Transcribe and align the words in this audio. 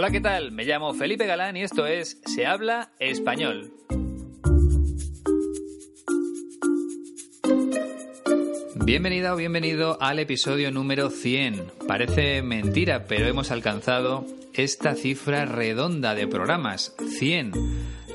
Hola, 0.00 0.10
¿qué 0.10 0.22
tal? 0.22 0.50
Me 0.50 0.64
llamo 0.64 0.94
Felipe 0.94 1.26
Galán 1.26 1.58
y 1.58 1.62
esto 1.62 1.86
es 1.86 2.22
Se 2.24 2.46
habla 2.46 2.90
español. 3.00 3.70
Bienvenida 8.76 9.34
o 9.34 9.36
bienvenido 9.36 9.98
al 10.00 10.18
episodio 10.18 10.70
número 10.70 11.10
100. 11.10 11.66
Parece 11.86 12.40
mentira, 12.40 13.04
pero 13.04 13.26
hemos 13.26 13.50
alcanzado 13.50 14.24
esta 14.54 14.94
cifra 14.94 15.44
redonda 15.44 16.14
de 16.14 16.26
programas, 16.26 16.96
100. 17.18 17.52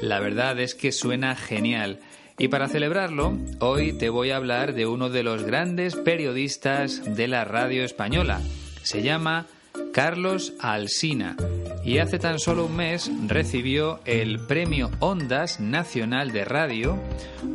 La 0.01 0.19
verdad 0.19 0.59
es 0.59 0.73
que 0.73 0.91
suena 0.91 1.35
genial. 1.35 1.99
Y 2.39 2.47
para 2.47 2.67
celebrarlo, 2.67 3.37
hoy 3.59 3.93
te 3.93 4.09
voy 4.09 4.31
a 4.31 4.37
hablar 4.37 4.73
de 4.73 4.87
uno 4.87 5.11
de 5.11 5.21
los 5.21 5.43
grandes 5.43 5.95
periodistas 5.95 7.15
de 7.15 7.27
la 7.27 7.45
radio 7.45 7.85
española. 7.85 8.41
Se 8.81 9.03
llama 9.03 9.45
Carlos 9.95 10.51
Alsina 10.59 11.37
y 11.85 11.99
hace 11.99 12.19
tan 12.19 12.37
solo 12.37 12.65
un 12.65 12.75
mes 12.75 13.09
recibió 13.27 14.01
el 14.03 14.45
Premio 14.45 14.91
Ondas 14.99 15.61
Nacional 15.61 16.33
de 16.33 16.43
Radio 16.43 16.99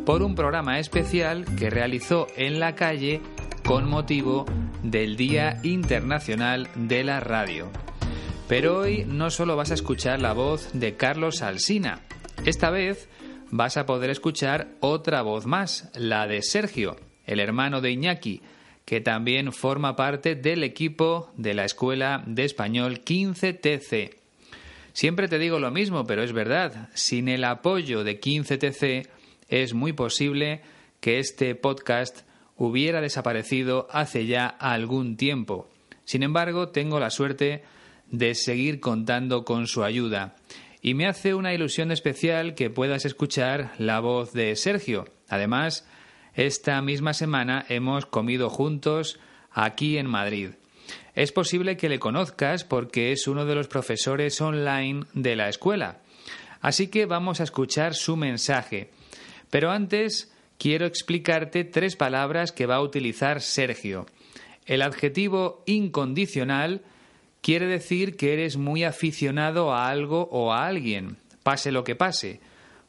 por 0.06 0.22
un 0.22 0.34
programa 0.34 0.78
especial 0.78 1.44
que 1.58 1.69
realizó 1.69 2.28
en 2.38 2.58
la 2.58 2.74
calle 2.74 3.20
con 3.62 3.91
motivo 3.91 4.47
del 4.82 5.19
Día 5.19 5.60
Internacional 5.64 6.70
de 6.77 7.05
la 7.05 7.20
Radio. 7.20 7.69
Pero 8.48 8.78
hoy 8.78 9.04
no 9.04 9.28
solo 9.28 9.54
vas 9.54 9.70
a 9.70 9.75
escuchar 9.75 10.22
la 10.22 10.32
voz 10.32 10.70
de 10.72 10.97
Carlos 10.97 11.42
Alsina, 11.42 12.00
esta 12.47 12.70
vez 12.70 13.10
vas 13.50 13.77
a 13.77 13.84
poder 13.84 14.08
escuchar 14.08 14.69
otra 14.80 15.20
voz 15.20 15.44
más, 15.44 15.91
la 15.94 16.27
de 16.27 16.41
Sergio, 16.41 16.97
el 17.27 17.38
hermano 17.38 17.82
de 17.82 17.91
Iñaki, 17.91 18.41
que 18.84 19.00
también 19.00 19.53
forma 19.53 19.97
parte 19.97 20.34
del 20.34 20.64
equipo 20.64 21.31
de 21.36 21.55
la 21.55 21.64
Escuela 21.64 22.23
de 22.27 22.45
Español 22.45 23.03
15TC. 23.05 24.17
Siempre 24.92 25.28
te 25.28 25.39
digo 25.39 25.61
lo 25.61 25.70
mismo, 25.70 26.06
pero 26.06 26.22
es 26.22 26.33
verdad, 26.33 26.89
sin 26.95 27.28
el 27.28 27.45
apoyo 27.45 28.05
de 28.05 28.20
15TC 28.20 29.09
es 29.48 29.75
muy 29.75 29.92
posible 29.92 30.62
que 31.00 31.19
este 31.19 31.55
podcast 31.55 32.22
hubiera 32.56 33.00
desaparecido 33.00 33.89
hace 33.91 34.27
ya 34.27 34.47
algún 34.47 35.17
tiempo. 35.17 35.69
Sin 36.05 36.22
embargo, 36.22 36.69
tengo 36.69 37.00
la 37.00 37.11
suerte 37.11 37.62
de 38.11 38.34
seguir 38.34 38.81
contando 38.81 39.44
con 39.44 39.67
su 39.67 39.84
ayuda. 39.84 40.37
Y 40.83 40.94
me 40.94 41.06
hace 41.06 41.34
una 41.34 41.55
ilusión 41.55 41.92
especial 41.92 42.55
que 42.55 42.70
puedas 42.70 43.05
escuchar 43.05 43.72
la 43.78 44.00
voz 44.00 44.33
de 44.33 44.56
Sergio. 44.56 45.06
Además, 45.28 45.87
esta 46.34 46.81
misma 46.83 47.14
semana 47.14 47.64
hemos 47.69 48.06
comido 48.06 48.50
juntos 48.50 49.19
aquí 49.50 49.98
en 49.98 50.06
Madrid. 50.06 50.50
Es 51.14 51.33
posible 51.33 51.77
que 51.77 51.89
le 51.89 51.98
conozcas 51.98 52.64
porque 52.64 53.12
es 53.12 53.27
uno 53.27 53.45
de 53.45 53.55
los 53.55 53.69
profesores 53.69 54.41
online 54.41 55.05
de 55.12 55.37
la 55.37 55.48
escuela. 55.48 55.98
Así 56.61 56.89
que 56.89 57.06
vamos 57.06 57.41
a 57.41 57.45
escuchar 57.45 57.94
su 57.94 58.16
mensaje. 58.16 58.91
Pero 59.50 59.71
antes 59.71 60.32
quiero 60.59 60.87
explicarte 60.87 61.65
tres 61.65 61.97
palabras 61.97 62.53
que 62.53 62.66
va 62.66 62.77
a 62.77 62.83
utilizar 62.83 63.41
Sergio. 63.41 64.06
El 64.66 64.83
adjetivo 64.83 65.62
incondicional 65.66 66.83
quiere 67.41 67.66
decir 67.66 68.16
que 68.16 68.33
eres 68.34 68.56
muy 68.56 68.84
aficionado 68.84 69.72
a 69.72 69.88
algo 69.88 70.28
o 70.31 70.53
a 70.53 70.66
alguien, 70.66 71.16
pase 71.43 71.72
lo 71.72 71.83
que 71.83 71.97
pase. 71.97 72.41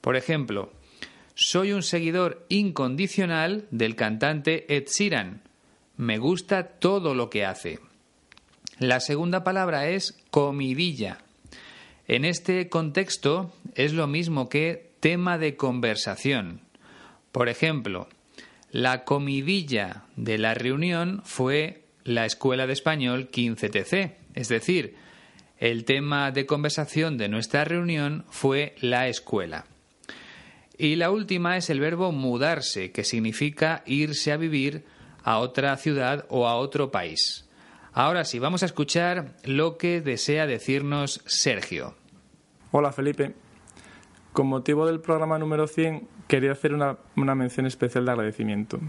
Por 0.02 0.16
ejemplo, 0.16 0.72
soy 1.36 1.72
un 1.72 1.84
seguidor 1.84 2.46
incondicional 2.50 3.66
del 3.72 3.96
cantante 3.96 4.76
Ed 4.76 4.88
Sheeran. 4.88 5.42
Me 5.98 6.18
gusta 6.18 6.64
todo 6.64 7.16
lo 7.16 7.30
que 7.30 7.46
hace. 7.46 7.80
La 8.80 9.00
segunda 9.00 9.44
palabra 9.44 9.88
es 9.90 10.18
comidilla. 10.32 11.20
En 12.08 12.26
este 12.26 12.68
contexto 12.70 13.54
es 13.76 13.94
lo 13.94 14.08
mismo 14.08 14.50
que 14.50 14.92
tema 15.00 15.38
de 15.38 15.56
conversación. 15.56 16.62
Por 17.32 17.50
ejemplo, 17.50 18.10
la 18.72 19.04
comidilla 19.04 20.04
de 20.16 20.38
la 20.38 20.54
reunión 20.54 21.22
fue 21.26 21.84
la 22.04 22.26
Escuela 22.26 22.68
de 22.68 22.74
Español 22.74 23.30
15TC, 23.32 24.14
es 24.34 24.48
decir, 24.48 24.96
el 25.60 25.86
tema 25.86 26.32
de 26.32 26.46
conversación 26.46 27.18
de 27.18 27.30
nuestra 27.30 27.66
reunión 27.66 28.26
fue 28.30 28.76
la 28.82 29.08
escuela. 29.08 29.66
Y 30.84 30.96
la 30.96 31.12
última 31.12 31.58
es 31.58 31.70
el 31.70 31.80
verbo 31.80 32.12
mudarse, 32.12 32.92
que 32.92 33.04
significa 33.04 33.84
irse 33.86 34.32
a 34.32 34.38
vivir 34.38 34.84
a 35.24 35.38
otra 35.38 35.78
ciudad 35.78 36.26
o 36.28 36.48
a 36.48 36.56
otro 36.56 36.90
país. 36.90 37.48
Ahora 37.94 38.26
sí, 38.26 38.40
vamos 38.40 38.64
a 38.64 38.66
escuchar 38.66 39.36
lo 39.44 39.78
que 39.78 40.02
desea 40.02 40.48
decirnos 40.48 41.22
Sergio. 41.28 41.94
Hola 42.72 42.92
Felipe. 42.92 43.36
Con 44.34 44.48
motivo 44.48 44.88
del 44.88 45.02
programa 45.02 45.38
número 45.38 45.68
100, 45.68 46.08
quería 46.28 46.54
hacer 46.54 46.74
una, 46.74 46.98
mención 47.36 47.68
especial 47.68 48.06
de 48.06 48.14
agradecimiento. 48.14 48.80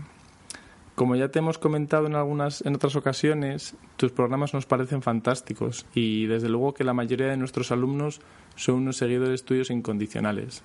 Como 0.95 1.15
ya 1.15 1.29
te 1.29 1.41
hemos 1.41 1.59
comentado 1.59 2.07
en 2.07 2.15
algunas 2.15 2.65
en 2.65 2.75
otras 2.75 2.97
ocasiones, 2.97 3.77
tus 3.99 4.13
programas 4.13 4.55
nos 4.55 4.65
parecen 4.65 5.03
fantásticos 5.03 5.85
y 5.95 6.25
desde 6.25 6.49
luego 6.49 6.73
que 6.73 6.85
la 6.85 6.95
mayoría 6.95 7.27
de 7.27 7.37
nuestros 7.37 7.71
alumnos 7.71 8.23
son 8.57 8.77
unos 8.77 8.97
seguidores 8.97 9.45
tuyos 9.45 9.69
incondicionales. 9.69 10.65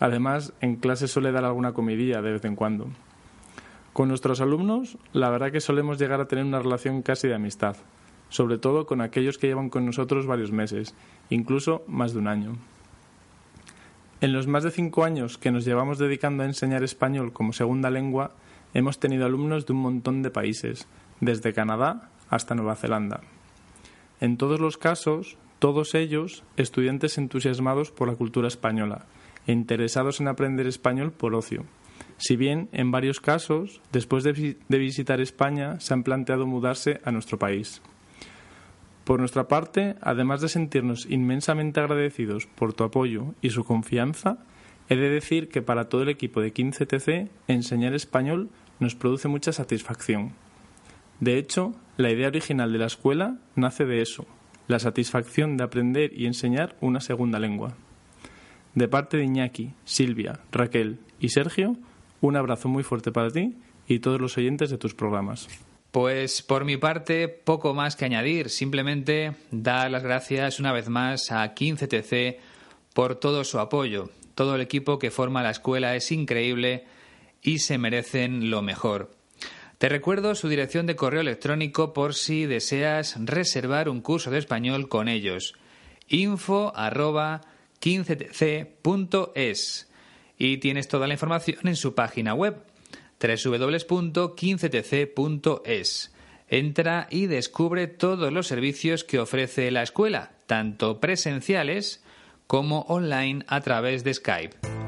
Además, 0.00 0.52
en 0.60 0.76
clase 0.76 1.08
suele 1.08 1.32
dar 1.32 1.44
alguna 1.44 1.72
comidilla 1.72 2.22
de 2.22 2.32
vez 2.32 2.44
en 2.44 2.56
cuando. 2.56 2.88
Con 3.92 4.08
nuestros 4.08 4.40
alumnos, 4.40 4.98
la 5.12 5.30
verdad 5.30 5.50
que 5.50 5.60
solemos 5.60 5.98
llegar 5.98 6.20
a 6.20 6.28
tener 6.28 6.44
una 6.44 6.58
relación 6.58 7.00
casi 7.00 7.28
de 7.28 7.34
amistad, 7.34 7.76
sobre 8.28 8.58
todo 8.58 8.86
con 8.86 9.00
aquellos 9.00 9.38
que 9.38 9.46
llevan 9.46 9.70
con 9.70 9.86
nosotros 9.86 10.26
varios 10.26 10.52
meses, 10.52 10.94
incluso 11.30 11.82
más 11.86 12.12
de 12.12 12.18
un 12.18 12.28
año. 12.28 12.56
En 14.20 14.32
los 14.32 14.46
más 14.46 14.64
de 14.64 14.70
cinco 14.70 15.04
años 15.04 15.38
que 15.38 15.50
nos 15.50 15.64
llevamos 15.64 15.98
dedicando 15.98 16.42
a 16.42 16.46
enseñar 16.46 16.82
español 16.82 17.32
como 17.32 17.52
segunda 17.52 17.90
lengua, 17.90 18.32
hemos 18.74 18.98
tenido 18.98 19.24
alumnos 19.24 19.66
de 19.66 19.72
un 19.72 19.80
montón 19.80 20.22
de 20.22 20.30
países, 20.30 20.86
desde 21.20 21.54
Canadá 21.54 22.10
hasta 22.28 22.54
Nueva 22.54 22.76
Zelanda. 22.76 23.20
En 24.20 24.36
todos 24.36 24.60
los 24.60 24.76
casos, 24.76 25.36
todos 25.58 25.94
ellos 25.94 26.44
estudiantes 26.56 27.18
entusiasmados 27.18 27.90
por 27.90 28.08
la 28.08 28.16
cultura 28.16 28.48
española, 28.48 29.06
e 29.46 29.52
interesados 29.52 30.20
en 30.20 30.28
aprender 30.28 30.66
español 30.66 31.12
por 31.12 31.34
ocio. 31.34 31.64
Si 32.18 32.36
bien, 32.36 32.68
en 32.72 32.90
varios 32.90 33.20
casos, 33.20 33.80
después 33.92 34.24
de, 34.24 34.56
visitar 34.68 35.20
España, 35.20 35.78
se 35.80 35.92
han 35.92 36.02
planteado 36.02 36.46
mudarse 36.46 37.00
a 37.04 37.12
nuestro 37.12 37.38
país. 37.38 37.82
Por 39.04 39.20
nuestra 39.20 39.48
parte, 39.48 39.96
además 40.00 40.40
de 40.40 40.48
sentirnos 40.48 41.06
inmensamente 41.08 41.80
agradecidos 41.80 42.46
por 42.46 42.72
tu 42.72 42.84
apoyo 42.84 43.34
y 43.42 43.50
su 43.50 43.64
confianza, 43.64 44.38
he 44.88 44.96
de 44.96 45.10
decir 45.10 45.48
que 45.48 45.62
para 45.62 45.88
todo 45.88 46.02
el 46.02 46.08
equipo 46.08 46.40
de 46.40 46.52
15TC, 46.52 47.28
enseñar 47.48 47.94
español 47.94 48.50
nos 48.80 48.94
produce 48.94 49.28
mucha 49.28 49.52
satisfacción. 49.52 50.32
De 51.20 51.38
hecho, 51.38 51.74
la 51.96 52.10
idea 52.10 52.28
original 52.28 52.72
de 52.72 52.78
la 52.78 52.86
escuela 52.86 53.38
nace 53.54 53.84
de 53.84 54.02
eso, 54.02 54.26
la 54.68 54.78
satisfacción 54.78 55.56
de 55.56 55.64
aprender 55.64 56.12
y 56.14 56.26
enseñar 56.26 56.76
una 56.80 57.00
segunda 57.00 57.38
lengua. 57.38 57.76
De 58.76 58.88
parte 58.88 59.16
de 59.16 59.24
Iñaki, 59.24 59.72
Silvia, 59.86 60.38
Raquel 60.52 60.98
y 61.18 61.30
Sergio, 61.30 61.78
un 62.20 62.36
abrazo 62.36 62.68
muy 62.68 62.82
fuerte 62.82 63.10
para 63.10 63.30
ti 63.30 63.56
y 63.88 64.00
todos 64.00 64.20
los 64.20 64.36
oyentes 64.36 64.68
de 64.68 64.76
tus 64.76 64.94
programas. 64.94 65.48
Pues 65.92 66.42
por 66.42 66.66
mi 66.66 66.76
parte, 66.76 67.26
poco 67.26 67.72
más 67.72 67.96
que 67.96 68.04
añadir. 68.04 68.50
Simplemente 68.50 69.32
dar 69.50 69.90
las 69.90 70.02
gracias 70.02 70.60
una 70.60 70.72
vez 70.72 70.90
más 70.90 71.32
a 71.32 71.54
15TC 71.54 72.36
por 72.92 73.16
todo 73.16 73.44
su 73.44 73.60
apoyo. 73.60 74.10
Todo 74.34 74.56
el 74.56 74.60
equipo 74.60 74.98
que 74.98 75.10
forma 75.10 75.42
la 75.42 75.52
escuela 75.52 75.96
es 75.96 76.12
increíble 76.12 76.84
y 77.40 77.60
se 77.60 77.78
merecen 77.78 78.50
lo 78.50 78.60
mejor. 78.60 79.10
Te 79.78 79.88
recuerdo 79.88 80.34
su 80.34 80.50
dirección 80.50 80.84
de 80.84 80.96
correo 80.96 81.22
electrónico 81.22 81.94
por 81.94 82.12
si 82.12 82.44
deseas 82.44 83.16
reservar 83.24 83.88
un 83.88 84.02
curso 84.02 84.30
de 84.30 84.38
español 84.38 84.90
con 84.90 85.08
ellos. 85.08 85.54
info 86.08 86.74
15tc.es 87.80 89.88
y 90.38 90.58
tienes 90.58 90.88
toda 90.88 91.06
la 91.06 91.14
información 91.14 91.60
en 91.64 91.76
su 91.76 91.94
página 91.94 92.34
web 92.34 92.62
www.15tc.es. 93.20 96.12
Entra 96.48 97.08
y 97.10 97.26
descubre 97.26 97.86
todos 97.86 98.32
los 98.32 98.46
servicios 98.46 99.04
que 99.04 99.18
ofrece 99.18 99.70
la 99.70 99.82
escuela, 99.82 100.32
tanto 100.46 101.00
presenciales 101.00 102.02
como 102.46 102.80
online 102.82 103.44
a 103.48 103.62
través 103.62 104.04
de 104.04 104.14
Skype. 104.14 104.85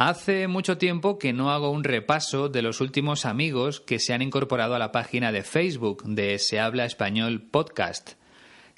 Hace 0.00 0.46
mucho 0.46 0.78
tiempo 0.78 1.18
que 1.18 1.32
no 1.32 1.50
hago 1.50 1.72
un 1.72 1.82
repaso 1.82 2.48
de 2.48 2.62
los 2.62 2.80
últimos 2.80 3.24
amigos 3.24 3.80
que 3.80 3.98
se 3.98 4.14
han 4.14 4.22
incorporado 4.22 4.76
a 4.76 4.78
la 4.78 4.92
página 4.92 5.32
de 5.32 5.42
Facebook 5.42 6.04
de 6.04 6.38
Se 6.38 6.60
Habla 6.60 6.84
Español 6.84 7.42
Podcast. 7.42 8.12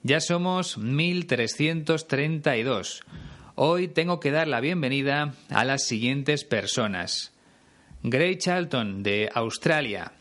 Ya 0.02 0.22
somos 0.22 0.78
1332. 0.78 3.02
Hoy 3.54 3.88
tengo 3.88 4.18
que 4.18 4.30
dar 4.30 4.48
la 4.48 4.60
bienvenida 4.60 5.34
a 5.50 5.66
las 5.66 5.84
siguientes 5.84 6.44
personas. 6.44 7.34
Gray 8.02 8.38
Charlton 8.38 9.02
de 9.02 9.28
Australia, 9.34 10.12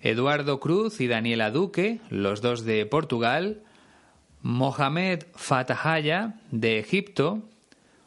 Eduardo 0.00 0.60
Cruz 0.60 1.00
y 1.00 1.08
Daniela 1.08 1.50
Duque, 1.50 1.98
los 2.10 2.42
dos 2.42 2.64
de 2.64 2.86
Portugal, 2.86 3.64
Mohamed 4.42 5.24
Fatahaya 5.34 6.36
de 6.52 6.78
Egipto, 6.78 7.42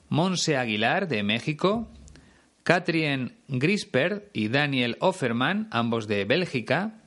Monse 0.07 0.56
Aguilar 0.56 1.10
de 1.10 1.24
México, 1.24 1.89
Katrien 2.71 3.35
Grisper 3.50 4.29
y 4.31 4.47
Daniel 4.47 4.95
Offerman, 5.01 5.68
ambos 5.71 6.07
de 6.07 6.23
Bélgica, 6.23 7.01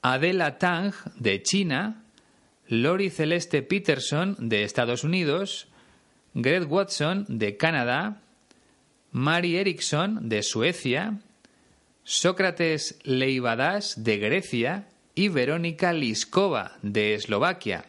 Adela 0.00 0.56
Tang 0.56 0.94
de 1.16 1.42
China, 1.42 2.04
Lori 2.68 3.10
Celeste 3.10 3.60
Peterson 3.60 4.34
de 4.38 4.62
Estados 4.62 5.04
Unidos, 5.04 5.68
Greg 6.32 6.72
Watson 6.72 7.26
de 7.28 7.58
Canadá, 7.58 8.22
Mari 9.12 9.58
Eriksson 9.58 10.26
de 10.30 10.42
Suecia, 10.42 11.18
Sócrates 12.02 12.98
Leivadas 13.02 14.02
de 14.02 14.16
Grecia 14.16 14.88
y 15.14 15.28
Verónica 15.28 15.92
Liskova 15.92 16.78
de 16.80 17.12
Eslovaquia. 17.12 17.84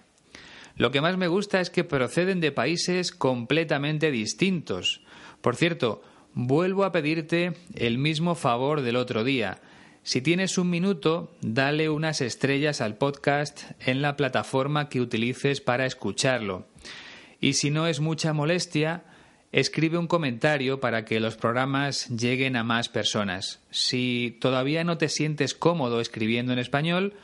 Lo 0.76 0.92
que 0.92 1.00
más 1.00 1.16
me 1.16 1.30
gusta 1.30 1.62
es 1.62 1.70
que 1.70 1.86
proceden 1.86 2.42
de 2.42 2.52
países 2.52 3.14
completamente 3.14 4.12
distintos. 4.12 5.00
Por 5.40 5.56
cierto, 5.56 6.04
Vuelvo 6.42 6.86
a 6.86 6.94
pedirte 6.94 7.52
el 7.76 7.98
mismo 7.98 8.34
favor 8.34 8.80
del 8.80 8.96
otro 8.96 9.26
día. 9.26 9.60
Si 10.04 10.22
tienes 10.22 10.58
un 10.58 10.70
minuto, 10.70 11.36
dale 11.42 11.90
unas 11.90 12.22
estrellas 12.22 12.80
al 12.80 12.96
podcast 12.96 13.64
en 13.86 14.02
la 14.02 14.16
plataforma 14.16 14.88
que 14.88 15.02
utilices 15.02 15.60
para 15.60 15.86
escucharlo. 15.86 16.66
Y 17.42 17.56
si 17.56 17.72
no 17.72 17.88
es 17.88 18.00
mucha 18.00 18.32
molestia, 18.32 19.04
escribe 19.52 19.98
un 19.98 20.08
comentario 20.08 20.80
para 20.80 21.04
que 21.04 21.20
los 21.20 21.36
programas 21.36 22.08
lleguen 22.08 22.56
a 22.56 22.64
más 22.64 22.88
personas. 22.88 23.60
Si 23.70 24.38
todavía 24.40 24.86
no 24.86 24.98
te 24.98 25.10
sientes 25.10 25.54
cómodo 25.54 26.00
escribiendo 26.00 26.54
en 26.54 26.60
español, 26.60 27.16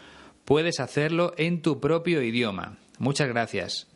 puedes 0.43 0.81
hacerlo 0.81 1.33
en 1.37 1.61
tu 1.61 1.79
propio 1.79 2.21
idioma. 2.21 2.79
Muchas 2.99 3.29
gracias. 3.29 3.87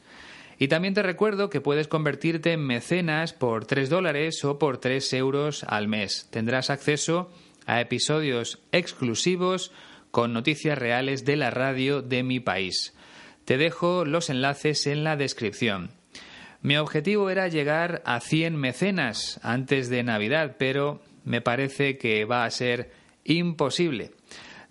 Y 0.62 0.68
también 0.68 0.94
te 0.94 1.02
recuerdo 1.02 1.50
que 1.50 1.62
puedes 1.62 1.88
convertirte 1.88 2.52
en 2.52 2.60
mecenas 2.60 3.32
por 3.32 3.66
3 3.66 3.90
dólares 3.90 4.44
o 4.44 4.60
por 4.60 4.78
3 4.78 5.14
euros 5.14 5.64
al 5.64 5.88
mes. 5.88 6.28
Tendrás 6.32 6.70
acceso 6.70 7.32
a 7.66 7.80
episodios 7.80 8.60
exclusivos 8.74 9.72
con 10.12 10.34
noticias 10.34 10.78
reales 10.78 11.24
de 11.24 11.38
la 11.38 11.50
radio 11.50 12.02
de 12.02 12.24
mi 12.24 12.42
país. 12.42 12.94
Te 13.46 13.58
dejo 13.58 14.04
los 14.04 14.30
enlaces 14.30 14.86
en 14.86 15.06
la 15.06 15.16
descripción. 15.16 15.92
Mi 16.62 16.76
objetivo 16.76 17.30
era 17.30 17.48
llegar 17.48 18.02
a 18.06 18.20
100 18.20 18.58
mecenas 18.58 19.40
antes 19.44 19.90
de 19.90 20.04
Navidad, 20.04 20.58
pero 20.60 21.02
me 21.24 21.40
parece 21.40 21.98
que 21.98 22.26
va 22.26 22.44
a 22.44 22.52
ser 22.52 22.92
imposible. 23.24 24.12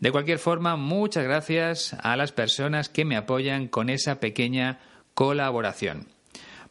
De 0.01 0.13
cualquier 0.13 0.39
forma, 0.39 0.77
muchas 0.77 1.25
gracias 1.25 1.97
a 2.03 2.15
las 2.17 2.33
personas 2.33 2.91
que 2.91 3.07
me 3.07 3.17
apoyan 3.17 3.69
con 3.69 3.89
esa 3.89 4.21
pequeña 4.21 4.81
colaboración. 5.19 6.07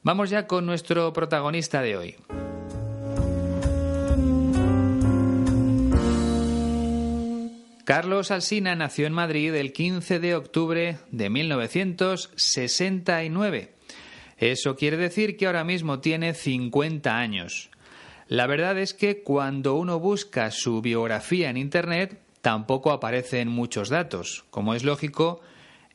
Vamos 0.03 0.29
ya 0.29 0.47
con 0.47 0.65
nuestro 0.65 1.11
protagonista 1.11 1.81
de 1.81 1.97
hoy. 1.97 2.15
Carlos 7.83 8.31
Alsina 8.31 8.73
nació 8.73 9.05
en 9.05 9.11
Madrid 9.11 9.53
el 9.53 9.73
15 9.73 10.21
de 10.21 10.35
octubre 10.35 10.97
de 11.11 11.29
1969. 11.29 13.73
Eso 14.37 14.77
quiere 14.77 14.95
decir 14.95 15.35
que 15.35 15.47
ahora 15.47 15.65
mismo 15.65 15.99
tiene 15.99 16.33
50 16.33 17.17
años. 17.17 17.69
La 18.29 18.47
verdad 18.47 18.77
es 18.77 18.93
que 18.93 19.23
cuando 19.23 19.75
uno 19.75 19.99
busca 19.99 20.51
su 20.51 20.81
biografía 20.81 21.49
en 21.49 21.57
Internet 21.57 22.21
tampoco 22.39 22.93
aparecen 22.93 23.49
muchos 23.49 23.89
datos. 23.89 24.45
Como 24.51 24.73
es 24.73 24.85
lógico, 24.85 25.41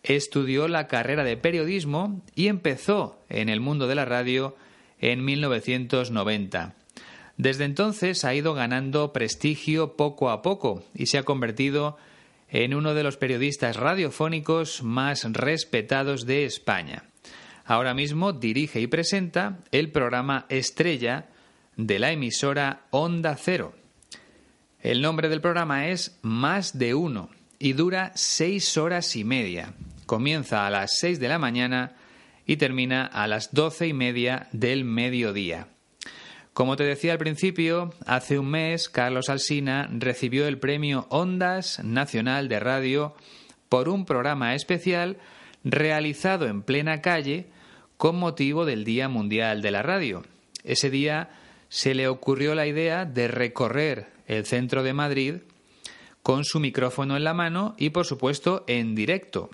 estudió 0.02 0.69
la 0.69 0.88
carrera 0.88 1.25
de 1.25 1.37
periodismo 1.37 2.22
y 2.34 2.49
empezó 2.49 3.20
en 3.28 3.49
el 3.49 3.60
mundo 3.60 3.87
de 3.87 3.94
la 3.94 4.04
radio 4.04 4.56
en 4.99 5.25
1990. 5.25 6.75
Desde 7.37 7.64
entonces 7.64 8.25
ha 8.25 8.34
ido 8.34 8.54
ganando 8.54 9.12
prestigio 9.12 9.96
poco 9.96 10.31
a 10.31 10.43
poco 10.43 10.84
y 10.94 11.06
se 11.06 11.19
ha 11.19 11.22
convertido 11.22 11.96
en 12.49 12.75
uno 12.75 12.94
de 12.94 13.02
los 13.02 13.16
periodistas 13.16 13.76
radiofónicos 13.76 14.82
más 14.82 15.25
respetados 15.32 16.26
de 16.26 16.44
España. 16.44 17.04
Ahora 17.64 17.94
mismo 17.94 18.32
dirige 18.32 18.81
y 18.81 18.87
presenta 18.87 19.60
el 19.70 19.90
programa 19.90 20.46
Estrella 20.49 21.28
de 21.76 21.99
la 21.99 22.12
emisora 22.12 22.87
Onda 22.90 23.37
Cero. 23.37 23.75
El 24.81 25.00
nombre 25.00 25.28
del 25.28 25.40
programa 25.40 25.88
es 25.88 26.19
Más 26.22 26.78
de 26.78 26.94
Uno 26.94 27.31
y 27.58 27.72
dura 27.72 28.12
seis 28.14 28.76
horas 28.76 29.16
y 29.16 29.25
media 29.25 29.72
comienza 30.12 30.67
a 30.67 30.70
las 30.70 30.99
6 30.99 31.20
de 31.20 31.29
la 31.31 31.38
mañana 31.38 31.97
y 32.44 32.59
termina 32.59 33.06
a 33.06 33.26
las 33.26 33.55
doce 33.55 33.87
y 33.87 33.94
media 33.94 34.47
del 34.53 34.85
mediodía. 34.85 35.69
Como 36.53 36.76
te 36.76 36.85
decía 36.85 37.12
al 37.12 37.19
principio, 37.19 37.94
hace 38.05 38.38
un 38.38 38.50
mes 38.50 38.91
Carlos 38.91 39.31
Alsina 39.31 39.88
recibió 39.91 40.47
el 40.47 40.59
premio 40.59 41.06
Ondas 41.09 41.82
Nacional 41.82 42.50
de 42.50 42.61
Radio 42.61 43.14
por 43.70 43.88
un 43.88 44.05
programa 44.05 44.55
especial 44.55 45.17
realizado 45.64 46.47
en 46.47 46.61
plena 46.61 47.00
calle 47.00 47.47
con 47.97 48.17
motivo 48.17 48.67
del 48.67 48.85
Día 48.85 49.09
Mundial 49.09 49.62
de 49.62 49.70
la 49.70 49.81
Radio. 49.81 50.25
Ese 50.62 50.91
día 50.91 51.31
se 51.70 51.94
le 51.94 52.07
ocurrió 52.07 52.54
la 52.54 52.66
idea 52.66 53.07
de 53.07 53.28
recorrer 53.28 54.09
el 54.26 54.45
centro 54.45 54.83
de 54.83 54.92
Madrid 54.92 55.35
con 56.23 56.45
su 56.45 56.61
micrófono 56.61 57.16
en 57.16 57.25
la 57.25 57.33
mano 57.33 57.75
y 57.78 57.88
por 57.88 58.04
supuesto 58.04 58.64
en 58.66 58.95
directo, 58.95 59.49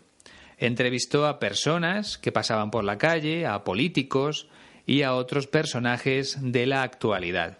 Entrevistó 0.58 1.26
a 1.26 1.38
personas 1.38 2.18
que 2.18 2.32
pasaban 2.32 2.70
por 2.70 2.84
la 2.84 2.98
calle, 2.98 3.46
a 3.46 3.64
políticos 3.64 4.48
y 4.86 5.02
a 5.02 5.14
otros 5.14 5.46
personajes 5.46 6.38
de 6.40 6.66
la 6.66 6.82
actualidad. 6.82 7.58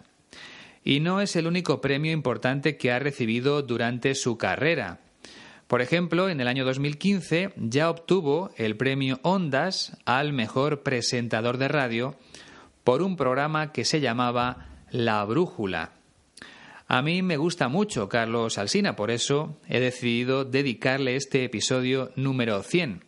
Y 0.83 0.99
no 0.99 1.21
es 1.21 1.35
el 1.35 1.47
único 1.47 1.81
premio 1.81 2.11
importante 2.11 2.77
que 2.77 2.91
ha 2.91 2.99
recibido 2.99 3.61
durante 3.61 4.15
su 4.15 4.37
carrera. 4.37 4.99
Por 5.67 5.81
ejemplo, 5.81 6.29
en 6.29 6.41
el 6.41 6.47
año 6.47 6.65
2015 6.65 7.53
ya 7.57 7.89
obtuvo 7.89 8.49
el 8.57 8.75
premio 8.75 9.19
Ondas 9.21 9.95
al 10.05 10.33
mejor 10.33 10.81
presentador 10.81 11.57
de 11.57 11.67
radio 11.67 12.15
por 12.83 13.03
un 13.03 13.15
programa 13.15 13.71
que 13.71 13.85
se 13.85 14.01
llamaba 14.01 14.67
La 14.89 15.23
Brújula. 15.25 15.98
A 16.91 17.03
mí 17.03 17.21
me 17.21 17.37
gusta 17.37 17.67
mucho 17.67 18.09
Carlos 18.09 18.57
Alsina, 18.57 18.95
por 18.95 19.11
eso 19.11 19.59
he 19.67 19.79
decidido 19.79 20.43
dedicarle 20.43 21.15
este 21.15 21.43
episodio 21.43 22.11
número 22.15 22.63
100. 22.63 23.03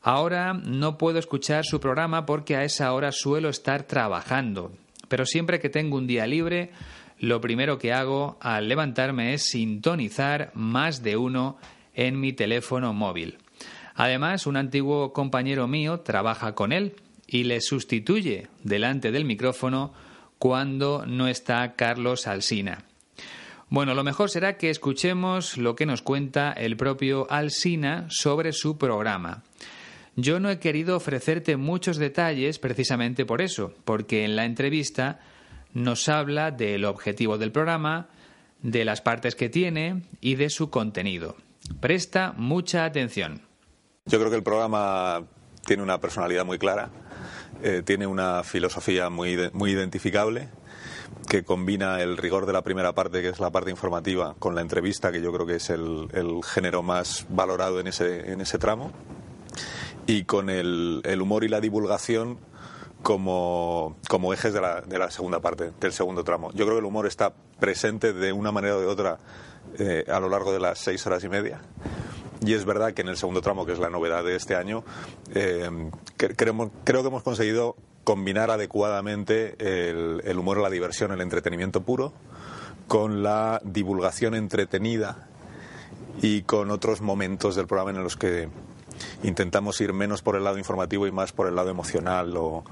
Ahora 0.00 0.54
no 0.54 0.96
puedo 0.96 1.18
escuchar 1.18 1.66
su 1.66 1.80
programa 1.80 2.24
porque 2.24 2.56
a 2.56 2.64
esa 2.64 2.90
hora 2.94 3.12
suelo 3.12 3.50
estar 3.50 3.82
trabajando, 3.82 4.72
pero 5.08 5.26
siempre 5.26 5.60
que 5.60 5.68
tengo 5.68 5.98
un 5.98 6.06
día 6.06 6.26
libre, 6.26 6.70
lo 7.18 7.42
primero 7.42 7.76
que 7.76 7.92
hago 7.92 8.38
al 8.40 8.70
levantarme 8.70 9.34
es 9.34 9.42
sintonizar 9.50 10.50
más 10.54 11.02
de 11.02 11.18
uno 11.18 11.58
en 11.92 12.18
mi 12.18 12.32
teléfono 12.32 12.94
móvil. 12.94 13.36
Además, 13.96 14.46
un 14.46 14.56
antiguo 14.56 15.12
compañero 15.12 15.68
mío 15.68 16.00
trabaja 16.00 16.54
con 16.54 16.72
él 16.72 16.94
y 17.26 17.44
le 17.44 17.60
sustituye 17.60 18.46
delante 18.64 19.12
del 19.12 19.26
micrófono 19.26 19.92
cuando 20.38 21.04
no 21.06 21.28
está 21.28 21.74
Carlos 21.74 22.26
Alsina. 22.26 22.84
Bueno, 23.70 23.94
lo 23.94 24.02
mejor 24.02 24.30
será 24.30 24.56
que 24.56 24.70
escuchemos 24.70 25.58
lo 25.58 25.76
que 25.76 25.84
nos 25.84 26.00
cuenta 26.00 26.52
el 26.52 26.76
propio 26.76 27.26
Alsina 27.30 28.06
sobre 28.08 28.52
su 28.52 28.78
programa. 28.78 29.42
Yo 30.16 30.40
no 30.40 30.50
he 30.50 30.58
querido 30.58 30.96
ofrecerte 30.96 31.56
muchos 31.56 31.98
detalles 31.98 32.58
precisamente 32.58 33.26
por 33.26 33.42
eso, 33.42 33.74
porque 33.84 34.24
en 34.24 34.36
la 34.36 34.46
entrevista 34.46 35.20
nos 35.74 36.08
habla 36.08 36.50
del 36.50 36.86
objetivo 36.86 37.36
del 37.36 37.52
programa, 37.52 38.08
de 38.62 38.84
las 38.84 39.02
partes 39.02 39.34
que 39.36 39.48
tiene 39.48 40.02
y 40.20 40.36
de 40.36 40.50
su 40.50 40.70
contenido. 40.70 41.36
Presta 41.80 42.32
mucha 42.36 42.84
atención. 42.84 43.42
Yo 44.06 44.18
creo 44.18 44.30
que 44.30 44.36
el 44.36 44.42
programa 44.42 45.24
tiene 45.66 45.82
una 45.82 46.00
personalidad 46.00 46.46
muy 46.46 46.58
clara 46.58 46.90
eh, 47.62 47.82
tiene 47.84 48.06
una 48.06 48.42
filosofía 48.42 49.10
muy, 49.10 49.50
muy 49.52 49.72
identificable 49.72 50.48
que 51.28 51.44
combina 51.44 52.00
el 52.00 52.16
rigor 52.16 52.46
de 52.46 52.52
la 52.52 52.62
primera 52.62 52.94
parte, 52.94 53.22
que 53.22 53.28
es 53.28 53.40
la 53.40 53.50
parte 53.50 53.70
informativa, 53.70 54.34
con 54.38 54.54
la 54.54 54.60
entrevista, 54.60 55.12
que 55.12 55.20
yo 55.20 55.32
creo 55.32 55.46
que 55.46 55.56
es 55.56 55.70
el, 55.70 56.08
género 56.44 56.82
más 56.82 57.26
valorado 57.28 57.80
en 57.80 57.86
ese, 57.86 58.32
en 58.32 58.40
ese 58.40 58.58
tramo, 58.58 58.92
y 60.06 60.24
con 60.24 60.48
el, 60.50 61.02
humor 61.20 61.44
y 61.44 61.48
la 61.48 61.60
divulgación 61.60 62.38
como, 63.02 63.96
como 64.08 64.32
ejes 64.32 64.52
de 64.52 64.60
la, 64.60 64.80
de 64.80 64.98
la, 64.98 65.10
segunda 65.10 65.40
parte, 65.40 65.72
del 65.80 65.92
segundo 65.92 66.24
tramo. 66.24 66.50
Yo 66.52 66.64
creo 66.64 66.76
que 66.76 66.80
el 66.80 66.86
humor 66.86 67.06
está 67.06 67.32
presente 67.60 68.12
de 68.12 68.32
una 68.32 68.52
manera 68.52 68.76
o 68.76 68.80
de 68.80 68.86
otra 68.86 69.18
eh, 69.78 70.04
a 70.08 70.20
lo 70.20 70.28
largo 70.28 70.52
de 70.52 70.60
las 70.60 70.78
seis 70.78 71.06
horas 71.06 71.22
y 71.24 71.28
media. 71.28 71.60
Y 72.44 72.54
es 72.54 72.64
verdad 72.64 72.92
que 72.94 73.02
en 73.02 73.08
el 73.08 73.16
segundo 73.16 73.40
tramo, 73.40 73.66
que 73.66 73.72
es 73.72 73.78
la 73.78 73.90
novedad 73.90 74.24
de 74.24 74.36
este 74.36 74.54
año, 74.54 74.84
eh, 75.34 75.68
creo, 76.16 76.66
que 77.02 77.08
hemos 77.08 77.22
conseguido 77.22 77.76
combinar 78.04 78.50
adecuadamente 78.50 79.56
el, 79.58 80.22
el 80.24 80.38
humor, 80.38 80.58
la 80.58 80.70
diversión, 80.70 81.12
el 81.12 81.20
entretenimiento 81.20 81.82
puro, 81.82 82.12
con 82.86 83.22
la 83.22 83.60
divulgación 83.64 84.34
entretenida 84.34 85.28
y 86.22 86.42
con 86.42 86.70
otros 86.70 87.00
momentos 87.00 87.54
del 87.54 87.66
programa 87.66 87.90
en 87.90 88.02
los 88.02 88.16
que 88.16 88.48
intentamos 89.22 89.80
ir 89.80 89.92
menos 89.92 90.22
por 90.22 90.36
el 90.36 90.44
lado 90.44 90.58
informativo 90.58 91.06
y 91.06 91.12
más 91.12 91.32
por 91.32 91.48
el 91.48 91.54
lado 91.54 91.70
emocional 91.70 92.36
o, 92.36 92.64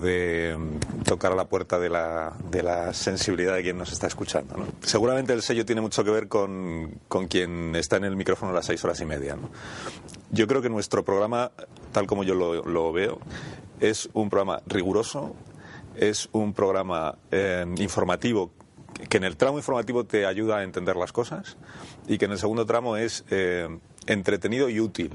de 0.00 0.56
mm, 0.56 1.02
tocar 1.02 1.32
a 1.32 1.34
la 1.34 1.46
puerta 1.46 1.78
de 1.78 1.88
la, 1.88 2.32
de 2.50 2.62
la 2.62 2.92
sensibilidad 2.94 3.54
de 3.54 3.62
quien 3.62 3.78
nos 3.78 3.92
está 3.92 4.06
escuchando. 4.06 4.54
Seguramente 4.82 5.32
el 5.32 5.42
sello 5.42 5.64
tiene 5.64 5.80
mucho 5.80 6.04
que 6.04 6.10
ver 6.10 6.28
con, 6.28 7.00
con 7.08 7.26
quien 7.26 7.74
está 7.76 7.96
en 7.96 8.04
el 8.04 8.16
micrófono 8.16 8.52
a 8.52 8.54
las 8.54 8.66
seis 8.66 8.84
horas 8.84 9.00
y 9.00 9.06
media. 9.06 9.36
Yo 10.30 10.46
creo 10.46 10.62
que 10.62 10.68
nuestro 10.68 11.04
programa, 11.04 11.52
tal 11.92 12.06
como 12.06 12.24
yo 12.24 12.34
lo, 12.34 12.62
lo 12.64 12.92
veo, 12.92 13.18
es 13.80 14.08
un 14.12 14.30
programa 14.30 14.62
riguroso, 14.66 15.34
es 15.96 16.28
un 16.32 16.54
programa 16.54 17.16
eh, 17.30 17.66
informativo 17.78 18.50
que 19.08 19.16
en 19.16 19.24
el 19.24 19.36
tramo 19.36 19.58
informativo 19.58 20.04
te 20.04 20.26
ayuda 20.26 20.58
a 20.58 20.62
entender 20.62 20.96
las 20.96 21.12
cosas 21.12 21.56
y 22.06 22.18
que 22.18 22.26
en 22.26 22.32
el 22.32 22.38
segundo 22.38 22.66
tramo 22.66 22.96
es 22.96 23.24
eh, 23.30 23.68
entretenido 24.06 24.68
y 24.68 24.80
útil. 24.80 25.10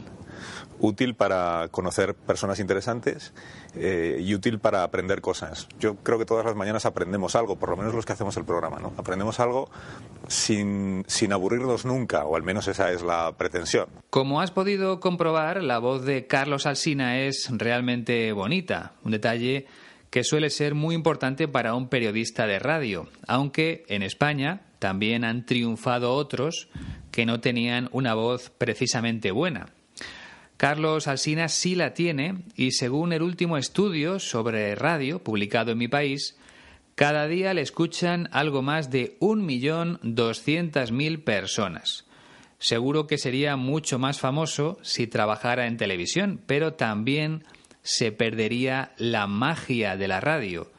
Útil 0.79 1.15
para 1.15 1.67
conocer 1.72 2.13
personas 2.13 2.60
interesantes 2.60 3.34
eh, 3.75 4.20
y 4.22 4.34
útil 4.36 4.60
para 4.60 4.84
aprender 4.84 5.22
cosas. 5.22 5.67
Yo 5.79 5.96
creo 5.96 6.20
que 6.20 6.25
todas 6.25 6.46
las 6.46 6.56
mañanas 6.56 6.86
aprendemos 6.86 7.36
algo, 7.36 7.56
por 7.58 7.70
lo 7.70 7.77
menos 7.77 7.94
los 7.94 8.06
que 8.06 8.13
hacemos 8.13 8.38
el 8.38 8.46
programa, 8.46 8.79
¿no? 8.79 8.94
Aprendemos 8.98 9.39
algo 9.39 9.70
sin, 10.27 11.03
sin 11.08 11.34
aburrirnos 11.34 11.86
nunca, 11.86 12.25
o 12.25 12.36
al 12.36 12.44
menos 12.44 12.67
esa 12.67 12.91
es 12.91 13.01
la 13.01 13.34
pretensión. 13.38 13.88
Como 14.10 14.41
has 14.41 14.51
podido 14.51 15.00
comprobar, 15.00 15.63
la 15.63 15.79
voz 15.79 16.06
de 16.06 16.27
Carlos 16.27 16.65
Alsina 16.65 17.20
es 17.20 17.50
realmente 17.51 18.32
bonita. 18.32 18.94
Un 19.03 19.12
detalle 19.12 19.65
que 20.10 20.24
suele 20.24 20.50
ser 20.50 20.74
muy 20.74 20.96
importante 20.96 21.48
para 21.48 21.75
un 21.75 21.89
periodista 21.89 22.48
de 22.48 22.60
radio, 22.60 23.08
aunque 23.27 23.86
en 23.88 24.03
España 24.03 24.62
también 24.79 25.24
han 25.24 25.46
triunfado 25.46 26.13
otros 26.13 26.70
que 27.12 27.25
no 27.25 27.39
tenían 27.39 27.89
una 27.91 28.13
voz 28.13 28.51
precisamente 28.58 29.32
buena. 29.32 29.74
Carlos 30.57 31.07
Alsina 31.07 31.49
sí 31.49 31.75
la 31.75 31.93
tiene 31.93 32.39
y 32.55 32.71
según 32.71 33.13
el 33.13 33.21
último 33.21 33.57
estudio 33.57 34.19
sobre 34.19 34.73
radio 34.73 35.23
publicado 35.23 35.71
en 35.71 35.77
mi 35.77 35.87
país, 35.87 36.35
cada 36.95 37.27
día 37.27 37.53
le 37.53 37.61
escuchan 37.61 38.27
algo 38.31 38.63
más 38.63 38.89
de 38.89 39.19
1.200.000 39.19 41.23
personas. 41.23 42.05
Seguro 42.57 43.05
que 43.05 43.19
sería 43.19 43.55
mucho 43.55 43.99
más 43.99 44.19
famoso 44.19 44.79
si 44.81 45.05
trabajara 45.05 45.67
en 45.67 45.77
televisión, 45.77 46.41
pero 46.47 46.73
también 46.73 47.43
se 47.83 48.11
perdería 48.11 48.93
la 48.97 49.27
magia 49.27 49.95
de 49.95 50.07
la 50.07 50.21
radio, 50.21 50.71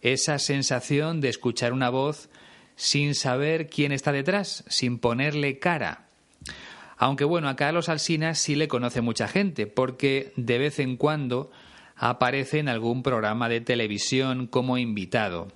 esa 0.00 0.38
sensación 0.38 1.20
de 1.20 1.28
escuchar 1.28 1.74
una 1.74 1.90
voz 1.90 2.30
sin 2.74 3.14
saber 3.14 3.68
quién 3.68 3.92
está 3.92 4.12
detrás, 4.12 4.64
sin 4.68 4.98
ponerle 4.98 5.58
cara. 5.58 6.06
Aunque 7.02 7.24
bueno, 7.24 7.48
a 7.48 7.56
Carlos 7.56 7.88
Alsina 7.88 8.34
sí 8.34 8.54
le 8.56 8.68
conoce 8.68 9.00
mucha 9.00 9.26
gente, 9.26 9.66
porque 9.66 10.34
de 10.36 10.58
vez 10.58 10.78
en 10.78 10.98
cuando 10.98 11.50
aparece 11.96 12.58
en 12.58 12.68
algún 12.68 13.02
programa 13.02 13.48
de 13.48 13.62
televisión 13.62 14.46
como 14.46 14.76
invitado. 14.76 15.48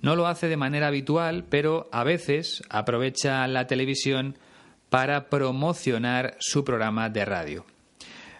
No 0.00 0.16
lo 0.16 0.26
hace 0.26 0.48
de 0.48 0.56
manera 0.56 0.88
habitual, 0.88 1.44
pero 1.48 1.88
a 1.92 2.02
veces 2.02 2.64
aprovecha 2.68 3.46
la 3.46 3.68
televisión 3.68 4.36
para 4.90 5.30
promocionar 5.30 6.36
su 6.40 6.64
programa 6.64 7.08
de 7.10 7.24
radio. 7.26 7.64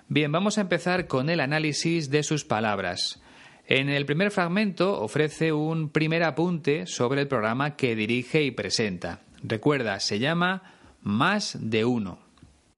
Bien, 0.09 0.33
vamos 0.33 0.59
a 0.59 0.63
empezar 0.63 1.07
con 1.07 1.31
el 1.31 1.39
análisis 1.39 2.11
de 2.11 2.25
sus 2.25 2.45
palabras. 2.45 3.23
En 3.69 3.89
el 3.89 4.05
primer 4.05 4.33
fragmento 4.33 5.01
ofrece 5.01 5.53
un 5.53 5.91
primer 5.91 6.25
apunte 6.25 6.89
sobre 6.89 7.21
el 7.21 7.29
programa 7.29 7.77
que 7.77 7.95
dirige 7.95 8.43
y 8.43 8.51
presenta. 8.51 9.21
Recuerda, 9.45 10.01
se 10.01 10.19
llama 10.19 10.75
Más 11.03 11.57
de 11.61 11.85
Uno. 11.85 12.22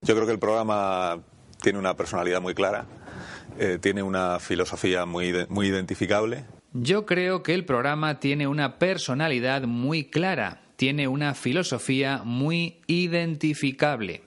Yo 0.05 0.15
creo 0.15 0.27
que 0.27 0.33
el 0.33 0.39
programa 0.39 1.19
tiene 1.63 1.79
una 1.79 1.97
personalidad 1.97 2.43
muy 2.43 2.55
clara, 2.55 2.85
eh, 3.59 3.79
tiene 3.81 4.03
una 4.03 4.39
filosofía 4.39 5.07
muy, 5.07 5.33
muy 5.49 5.69
identificable. 5.69 6.45
Yo 6.75 7.07
creo 7.07 7.43
que 7.43 7.55
el 7.55 7.65
programa 7.65 8.21
tiene 8.21 8.47
una 8.47 8.79
personalidad 8.79 9.63
muy 9.63 10.05
clara, 10.05 10.61
tiene 10.77 11.09
una 11.09 11.33
filosofía 11.33 12.21
muy 12.23 12.83
identificable. 12.87 14.25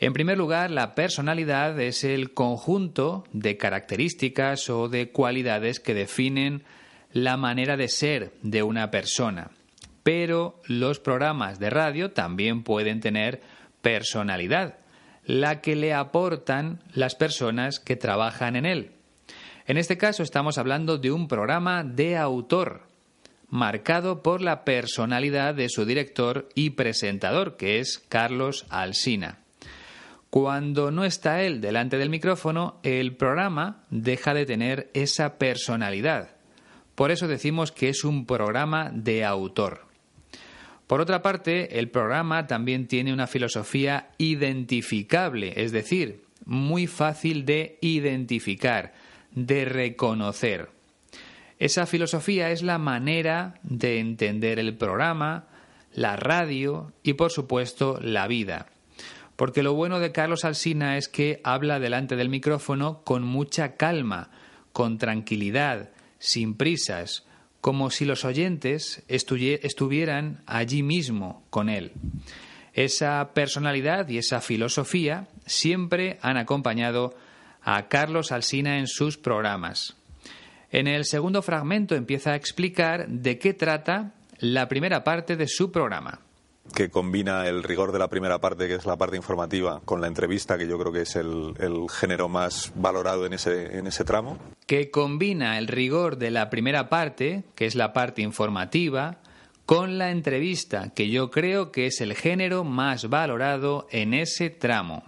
En 0.00 0.12
primer 0.12 0.36
lugar, 0.36 0.72
la 0.72 0.96
personalidad 0.96 1.78
es 1.78 2.02
el 2.02 2.34
conjunto 2.34 3.22
de 3.32 3.56
características 3.56 4.68
o 4.68 4.88
de 4.88 5.12
cualidades 5.12 5.78
que 5.78 5.94
definen 5.94 6.64
la 7.12 7.36
manera 7.36 7.76
de 7.76 7.86
ser 7.86 8.32
de 8.42 8.64
una 8.64 8.90
persona. 8.90 9.52
Pero 10.02 10.60
los 10.66 10.98
programas 10.98 11.60
de 11.60 11.70
radio 11.70 12.10
también 12.10 12.64
pueden 12.64 12.98
tener 12.98 13.42
personalidad, 13.82 14.78
la 15.24 15.60
que 15.60 15.76
le 15.76 15.92
aportan 15.92 16.80
las 16.94 17.14
personas 17.14 17.78
que 17.78 17.96
trabajan 17.96 18.56
en 18.56 18.66
él. 18.66 18.92
En 19.66 19.76
este 19.76 19.98
caso 19.98 20.22
estamos 20.22 20.58
hablando 20.58 20.98
de 20.98 21.12
un 21.12 21.28
programa 21.28 21.84
de 21.84 22.16
autor, 22.16 22.82
marcado 23.48 24.22
por 24.22 24.40
la 24.40 24.64
personalidad 24.64 25.54
de 25.54 25.68
su 25.68 25.84
director 25.84 26.48
y 26.54 26.70
presentador, 26.70 27.56
que 27.56 27.78
es 27.78 27.98
Carlos 28.08 28.66
Alsina. 28.70 29.38
Cuando 30.30 30.90
no 30.90 31.04
está 31.04 31.42
él 31.42 31.60
delante 31.60 31.98
del 31.98 32.08
micrófono, 32.08 32.80
el 32.82 33.14
programa 33.16 33.84
deja 33.90 34.32
de 34.32 34.46
tener 34.46 34.90
esa 34.94 35.36
personalidad. 35.36 36.30
Por 36.94 37.10
eso 37.10 37.28
decimos 37.28 37.70
que 37.70 37.90
es 37.90 38.04
un 38.04 38.24
programa 38.24 38.90
de 38.92 39.24
autor. 39.24 39.91
Por 40.92 41.00
otra 41.00 41.22
parte, 41.22 41.78
el 41.78 41.88
programa 41.88 42.46
también 42.46 42.86
tiene 42.86 43.14
una 43.14 43.26
filosofía 43.26 44.10
identificable, 44.18 45.54
es 45.56 45.72
decir, 45.72 46.20
muy 46.44 46.86
fácil 46.86 47.46
de 47.46 47.78
identificar, 47.80 48.92
de 49.30 49.64
reconocer. 49.64 50.68
Esa 51.58 51.86
filosofía 51.86 52.50
es 52.50 52.62
la 52.62 52.76
manera 52.76 53.54
de 53.62 54.00
entender 54.00 54.58
el 54.58 54.76
programa, 54.76 55.46
la 55.94 56.16
radio 56.16 56.92
y, 57.02 57.14
por 57.14 57.30
supuesto, 57.30 57.98
la 58.02 58.26
vida. 58.26 58.66
Porque 59.36 59.62
lo 59.62 59.72
bueno 59.72 59.98
de 59.98 60.12
Carlos 60.12 60.44
Alsina 60.44 60.98
es 60.98 61.08
que 61.08 61.40
habla 61.42 61.80
delante 61.80 62.16
del 62.16 62.28
micrófono 62.28 63.00
con 63.02 63.22
mucha 63.22 63.76
calma, 63.76 64.28
con 64.74 64.98
tranquilidad, 64.98 65.88
sin 66.18 66.52
prisas, 66.52 67.24
como 67.62 67.90
si 67.90 68.04
los 68.04 68.24
oyentes 68.24 69.04
estuvieran 69.06 70.42
allí 70.46 70.82
mismo 70.82 71.46
con 71.48 71.68
él. 71.68 71.92
Esa 72.74 73.30
personalidad 73.34 74.08
y 74.08 74.18
esa 74.18 74.40
filosofía 74.40 75.28
siempre 75.46 76.18
han 76.22 76.36
acompañado 76.36 77.14
a 77.62 77.86
Carlos 77.86 78.32
Alsina 78.32 78.78
en 78.78 78.88
sus 78.88 79.16
programas. 79.16 79.96
En 80.72 80.88
el 80.88 81.04
segundo 81.04 81.40
fragmento 81.40 81.94
empieza 81.94 82.32
a 82.32 82.36
explicar 82.36 83.06
de 83.08 83.38
qué 83.38 83.54
trata 83.54 84.12
la 84.38 84.68
primera 84.68 85.04
parte 85.04 85.36
de 85.36 85.46
su 85.46 85.70
programa 85.70 86.20
que 86.72 86.90
combina 86.90 87.46
el 87.46 87.62
rigor 87.62 87.92
de 87.92 87.98
la 87.98 88.08
primera 88.08 88.40
parte, 88.40 88.68
que 88.68 88.74
es 88.74 88.86
la 88.86 88.96
parte 88.96 89.16
informativa, 89.16 89.80
con 89.84 90.00
la 90.00 90.06
entrevista, 90.06 90.58
que 90.58 90.66
yo 90.66 90.78
creo 90.78 90.92
que 90.92 91.02
es 91.02 91.16
el, 91.16 91.54
género 91.90 92.28
más 92.28 92.72
valorado 92.74 93.26
en 93.26 93.34
ese, 93.34 93.78
en 93.78 93.86
ese 93.86 94.04
tramo. 94.04 94.38
Que 94.66 94.90
combina 94.90 95.58
el 95.58 95.68
rigor 95.68 96.16
de 96.16 96.30
la 96.30 96.50
primera 96.50 96.88
parte, 96.88 97.44
que 97.54 97.66
es 97.66 97.74
la 97.74 97.92
parte 97.92 98.22
informativa, 98.22 99.18
con 99.66 99.98
la 99.98 100.10
entrevista, 100.10 100.90
que 100.94 101.08
yo 101.08 101.30
creo 101.30 101.70
que 101.70 101.86
es 101.86 102.00
el 102.00 102.14
género 102.14 102.64
más 102.64 103.08
valorado 103.08 103.86
en 103.90 104.14
ese 104.14 104.50
tramo. 104.50 105.04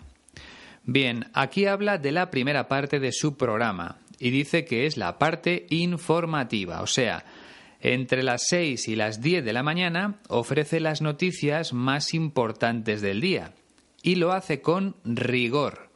Bien, 0.85 1.27
aquí 1.33 1.67
habla 1.67 1.99
de 1.99 2.13
la 2.13 2.31
primera 2.31 2.69
parte 2.69 3.01
de 3.01 3.13
su 3.13 3.37
programa 3.37 3.99
y 4.19 4.31
dice 4.31 4.65
que 4.65 4.87
es 4.87 4.97
la 4.97 5.19
parte 5.19 5.67
informativa, 5.71 6.83
o 6.83 6.87
sea, 6.87 7.25
entre 7.85 8.23
las 8.23 8.47
6 8.49 8.89
y 8.89 8.97
las 8.97 9.21
10 9.21 9.45
de 9.45 9.53
la 9.53 9.63
mañana 9.63 10.19
ofrece 10.29 10.81
las 10.81 11.03
noticias 11.03 11.75
más 11.75 12.15
importantes 12.15 13.03
del 13.03 13.21
día 13.21 13.53
y 14.03 14.15
lo 14.15 14.33
hace 14.33 14.63
con 14.63 14.97
rigor. 15.05 15.91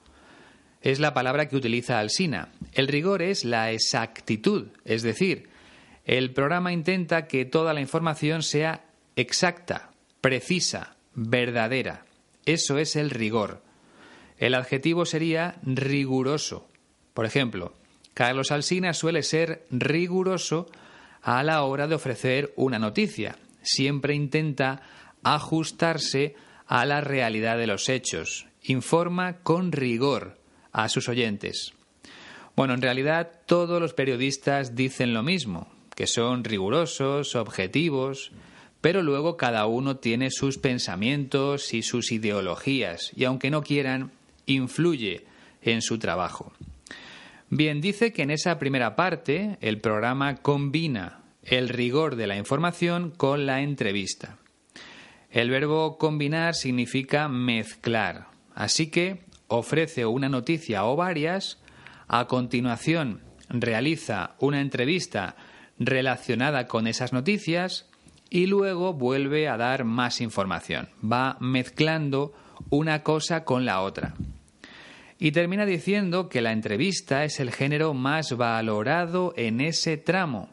es 0.82 1.00
la 1.00 1.14
palabra 1.14 1.48
que 1.48 1.56
utiliza 1.56 1.98
Alsina. 1.98 2.52
El 2.72 2.88
rigor 2.88 3.22
es 3.22 3.44
la 3.44 3.72
exactitud, 3.72 4.68
es 4.84 5.02
decir, 5.02 5.48
el 6.04 6.30
programa 6.32 6.72
intenta 6.72 7.26
que 7.26 7.46
toda 7.46 7.72
la 7.72 7.80
información 7.80 8.42
sea 8.42 8.84
exacta, 9.16 9.90
precisa, 10.20 10.94
verdadera. 11.14 12.04
Eso 12.44 12.76
es 12.76 12.96
el 12.96 13.08
rigor. 13.08 13.62
El 14.36 14.54
adjetivo 14.54 15.06
sería 15.06 15.56
riguroso. 15.62 16.68
Por 17.14 17.24
ejemplo, 17.24 17.72
Carlos 18.12 18.52
Alsina 18.52 18.92
suele 18.92 19.22
ser 19.22 19.66
riguroso 19.70 20.66
a 21.22 21.42
la 21.42 21.62
hora 21.62 21.86
de 21.86 21.94
ofrecer 21.94 22.52
una 22.56 22.78
noticia. 22.78 23.36
Siempre 23.62 24.14
intenta 24.14 24.82
ajustarse 25.22 26.34
a 26.66 26.84
la 26.86 27.00
realidad 27.00 27.58
de 27.58 27.66
los 27.66 27.88
hechos. 27.88 28.46
Informa 28.62 29.38
con 29.38 29.72
rigor 29.72 30.38
a 30.72 30.88
sus 30.88 31.08
oyentes. 31.08 31.72
Bueno, 32.56 32.74
en 32.74 32.82
realidad 32.82 33.30
todos 33.46 33.80
los 33.80 33.94
periodistas 33.94 34.74
dicen 34.74 35.14
lo 35.14 35.22
mismo, 35.22 35.68
que 35.94 36.06
son 36.06 36.44
rigurosos, 36.44 37.36
objetivos, 37.36 38.32
pero 38.80 39.02
luego 39.02 39.36
cada 39.36 39.66
uno 39.66 39.96
tiene 39.96 40.30
sus 40.30 40.58
pensamientos 40.58 41.74
y 41.74 41.82
sus 41.82 42.12
ideologías, 42.12 43.12
y 43.16 43.24
aunque 43.24 43.50
no 43.50 43.62
quieran, 43.62 44.12
influye 44.46 45.24
en 45.62 45.82
su 45.82 45.98
trabajo. 45.98 46.52
Bien, 47.50 47.80
dice 47.80 48.12
que 48.12 48.22
en 48.22 48.30
esa 48.30 48.58
primera 48.58 48.94
parte 48.94 49.56
el 49.60 49.80
programa 49.80 50.36
combina 50.36 51.22
el 51.42 51.68
rigor 51.68 52.16
de 52.16 52.26
la 52.26 52.36
información 52.36 53.10
con 53.10 53.46
la 53.46 53.62
entrevista. 53.62 54.36
El 55.30 55.50
verbo 55.50 55.98
combinar 55.98 56.54
significa 56.54 57.28
mezclar, 57.28 58.28
así 58.54 58.90
que 58.90 59.24
ofrece 59.46 60.04
una 60.04 60.28
noticia 60.28 60.84
o 60.84 60.96
varias, 60.96 61.58
a 62.06 62.26
continuación 62.26 63.22
realiza 63.48 64.34
una 64.40 64.60
entrevista 64.60 65.36
relacionada 65.78 66.66
con 66.66 66.86
esas 66.86 67.12
noticias 67.12 67.88
y 68.30 68.46
luego 68.46 68.92
vuelve 68.92 69.48
a 69.48 69.56
dar 69.56 69.84
más 69.84 70.20
información. 70.20 70.88
Va 71.02 71.38
mezclando 71.40 72.34
una 72.68 73.02
cosa 73.02 73.44
con 73.44 73.64
la 73.64 73.80
otra. 73.80 74.14
Y 75.18 75.32
termina 75.32 75.66
diciendo 75.66 76.28
que 76.28 76.40
la 76.40 76.52
entrevista 76.52 77.24
es 77.24 77.40
el 77.40 77.50
género 77.50 77.92
más 77.92 78.36
valorado 78.36 79.34
en 79.36 79.60
ese 79.60 79.96
tramo. 79.96 80.48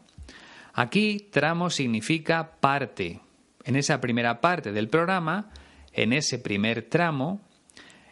Aquí 0.73 1.29
tramo 1.31 1.69
significa 1.69 2.57
parte. 2.59 3.19
En 3.63 3.75
esa 3.75 4.01
primera 4.01 4.41
parte 4.41 4.71
del 4.71 4.89
programa, 4.89 5.51
en 5.93 6.13
ese 6.13 6.39
primer 6.39 6.83
tramo, 6.83 7.41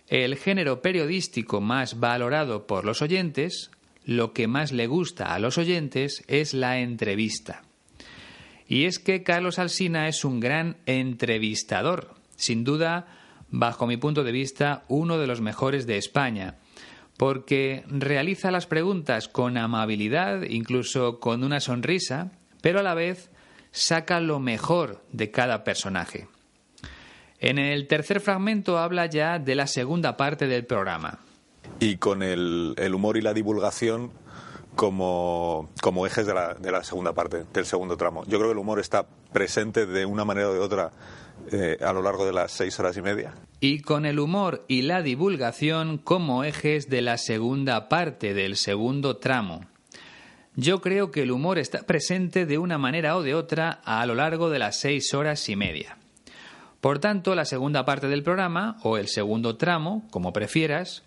el 0.08 0.36
género 0.36 0.82
periodístico 0.82 1.60
más 1.60 2.00
valorado 2.00 2.68
por 2.68 2.86
los 2.86 3.02
oyentes, 3.02 3.72
lo 4.06 4.34
que 4.34 4.48
más 4.48 4.72
le 4.72 4.88
gusta 4.88 5.34
a 5.34 5.40
los 5.40 5.58
oyentes 5.58 6.24
es 6.28 6.54
la 6.54 6.80
entrevista. 6.80 7.64
Y 8.68 8.86
es 8.86 9.00
que 9.00 9.24
Carlos 9.24 9.60
Alsina 9.60 10.08
es 10.08 10.24
un 10.24 10.40
gran 10.40 10.78
entrevistador, 10.86 12.16
sin 12.36 12.64
duda 12.64 13.08
bajo 13.54 13.86
mi 13.86 13.98
punto 13.98 14.24
de 14.24 14.32
vista, 14.32 14.84
uno 14.88 15.20
de 15.20 15.28
los 15.28 15.40
mejores 15.40 15.86
de 15.86 15.98
España, 15.98 16.56
porque 17.18 17.84
realiza 17.88 18.50
las 18.50 18.66
preguntas 18.66 19.28
con 19.28 19.58
amabilidad, 19.58 20.42
incluso 20.42 21.20
con 21.20 21.44
una 21.44 21.60
sonrisa, 21.60 22.32
pero 22.62 22.80
a 22.80 22.84
la 22.84 22.96
vez 22.96 23.30
saca 23.72 24.20
lo 24.20 24.40
mejor 24.40 25.04
de 25.12 25.30
cada 25.30 25.64
personaje. 25.64 26.28
En 27.40 27.60
el 27.60 27.88
tercer 27.88 28.22
fragmento 28.22 28.80
habla 28.80 29.06
ya 29.06 29.38
de 29.38 29.54
la 29.54 29.68
segunda 29.68 30.18
parte 30.18 30.48
del 30.48 30.66
programa. 30.66 31.20
Y 31.80 31.98
con 31.98 32.24
el, 32.24 32.76
humor 32.92 33.18
y 33.18 33.22
la 33.22 33.36
divulgación 33.36 34.12
como, 34.76 35.70
como 35.80 36.08
ejes 36.08 36.26
de 36.26 36.34
la, 36.34 36.56
de 36.56 36.72
la 36.72 36.84
segunda 36.84 37.14
parte, 37.14 37.46
del 37.54 37.66
segundo 37.68 37.98
tramo. 37.98 38.24
Yo 38.26 38.40
creo 38.40 38.50
que 38.50 38.54
el 38.54 38.58
humor 38.58 38.80
está 38.80 39.06
presente 39.32 39.86
de 39.86 40.08
una 40.08 40.26
manera 40.26 40.50
o 40.50 40.54
de 40.54 40.60
otra 40.60 40.92
eh, 41.52 41.78
a 41.82 41.94
lo 41.94 42.02
largo 42.02 42.26
de 42.26 42.34
las 42.34 42.52
seis 42.52 42.80
horas 42.80 42.98
y 42.98 43.02
media. 43.02 43.34
Y 43.60 43.80
con 43.80 44.06
el 44.06 44.20
humor 44.20 44.66
y 44.68 44.84
la 44.84 45.02
divulgación 45.02 45.98
como 45.98 46.44
ejes 46.44 46.90
de 46.90 47.02
la 47.02 47.18
segunda 47.18 47.90
parte 47.90 48.34
del 48.34 48.56
segundo 48.56 49.18
tramo. 49.18 49.66
Yo 50.56 50.82
creo 50.82 51.12
que 51.12 51.24
el 51.24 51.32
humor 51.32 51.58
está 51.58 51.84
presente 51.84 52.46
de 52.46 52.58
una 52.58 52.78
manera 52.78 53.18
o 53.18 53.24
de 53.24 53.34
otra 53.34 53.82
a 53.84 54.06
lo 54.06 54.16
largo 54.16 54.50
de 54.50 54.60
las 54.60 54.76
seis 54.76 55.14
horas 55.14 55.50
y 55.50 55.56
media. 55.56 55.98
Por 56.80 57.00
tanto, 57.00 57.34
la 57.34 57.46
segunda 57.46 57.86
parte 57.86 58.08
del 58.08 58.24
programa, 58.24 58.78
o 58.84 58.98
el 58.98 59.08
segundo 59.08 59.56
tramo, 59.56 60.06
como 60.12 60.34
prefieras, 60.34 61.04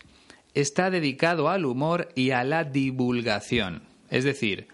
está 0.55 0.91
dedicado 0.91 1.51
al 1.51 1.67
humor 1.67 2.09
y 2.15 2.31
a 2.31 2.43
la 2.45 2.65
divulgación, 2.65 3.83
es 4.11 4.25
decir, 4.25 4.69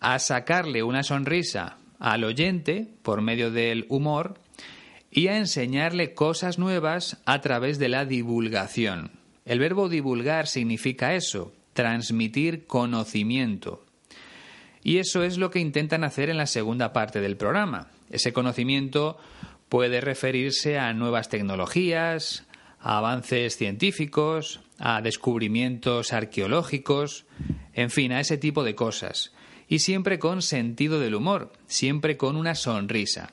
a 0.00 0.18
sacarle 0.18 0.82
una 0.82 1.02
sonrisa 1.02 1.78
al 1.98 2.24
oyente 2.24 2.88
por 3.02 3.22
medio 3.22 3.50
del 3.50 3.86
humor 3.88 4.38
y 5.14 5.28
a 5.28 5.38
enseñarle 5.38 6.12
cosas 6.12 6.58
nuevas 6.58 7.18
a 7.24 7.40
través 7.40 7.78
de 7.78 7.88
la 7.88 8.04
divulgación. 8.04 9.12
El 9.44 9.60
verbo 9.60 9.88
divulgar 9.88 10.48
significa 10.48 11.14
eso, 11.14 11.52
transmitir 11.72 12.66
conocimiento. 12.66 13.84
Y 14.82 14.98
eso 14.98 15.22
es 15.22 15.38
lo 15.38 15.52
que 15.52 15.60
intentan 15.60 16.02
hacer 16.02 16.30
en 16.30 16.36
la 16.36 16.48
segunda 16.48 16.92
parte 16.92 17.20
del 17.20 17.36
programa. 17.36 17.90
Ese 18.10 18.32
conocimiento 18.32 19.16
puede 19.68 20.00
referirse 20.00 20.78
a 20.78 20.92
nuevas 20.92 21.28
tecnologías, 21.28 22.44
a 22.80 22.98
avances 22.98 23.56
científicos, 23.56 24.60
a 24.78 25.00
descubrimientos 25.00 26.12
arqueológicos, 26.12 27.24
en 27.72 27.90
fin, 27.90 28.10
a 28.10 28.20
ese 28.20 28.36
tipo 28.36 28.64
de 28.64 28.74
cosas. 28.74 29.32
Y 29.68 29.78
siempre 29.78 30.18
con 30.18 30.42
sentido 30.42 30.98
del 30.98 31.14
humor, 31.14 31.52
siempre 31.68 32.16
con 32.16 32.34
una 32.34 32.56
sonrisa 32.56 33.32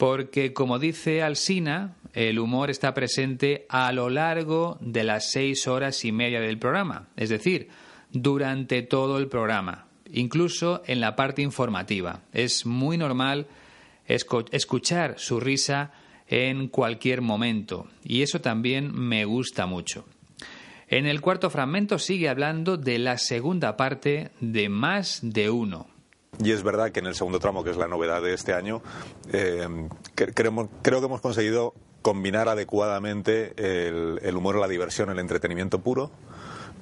porque, 0.00 0.54
como 0.54 0.78
dice 0.78 1.22
Alsina, 1.22 1.94
el 2.14 2.38
humor 2.38 2.70
está 2.70 2.94
presente 2.94 3.66
a 3.68 3.92
lo 3.92 4.08
largo 4.08 4.78
de 4.80 5.04
las 5.04 5.30
seis 5.30 5.68
horas 5.68 6.06
y 6.06 6.10
media 6.10 6.40
del 6.40 6.58
programa, 6.58 7.08
es 7.16 7.28
decir, 7.28 7.68
durante 8.10 8.80
todo 8.80 9.18
el 9.18 9.28
programa, 9.28 9.88
incluso 10.10 10.82
en 10.86 11.02
la 11.02 11.16
parte 11.16 11.42
informativa. 11.42 12.22
Es 12.32 12.64
muy 12.64 12.96
normal 12.96 13.46
escuchar 14.06 15.16
su 15.18 15.38
risa 15.38 15.92
en 16.28 16.68
cualquier 16.68 17.20
momento, 17.20 17.86
y 18.02 18.22
eso 18.22 18.40
también 18.40 18.94
me 18.94 19.26
gusta 19.26 19.66
mucho. 19.66 20.06
En 20.88 21.04
el 21.04 21.20
cuarto 21.20 21.50
fragmento 21.50 21.98
sigue 21.98 22.30
hablando 22.30 22.78
de 22.78 22.98
la 22.98 23.18
segunda 23.18 23.76
parte 23.76 24.30
de 24.40 24.70
más 24.70 25.20
de 25.22 25.50
uno, 25.50 25.89
y 26.42 26.52
es 26.52 26.62
verdad 26.62 26.90
que 26.90 27.00
en 27.00 27.06
el 27.06 27.14
segundo 27.14 27.38
tramo, 27.38 27.62
que 27.64 27.70
es 27.70 27.76
la 27.76 27.88
novedad 27.88 28.22
de 28.22 28.32
este 28.32 28.54
año, 28.54 28.82
eh, 29.32 29.66
creo, 30.14 30.32
que 31.00 31.06
hemos 31.06 31.20
conseguido 31.20 31.74
combinar 32.02 32.48
adecuadamente 32.48 33.52
el, 33.56 34.36
humor 34.36 34.58
la 34.58 34.68
diversión, 34.68 35.10
el 35.10 35.18
entretenimiento 35.18 35.82
puro, 35.82 36.10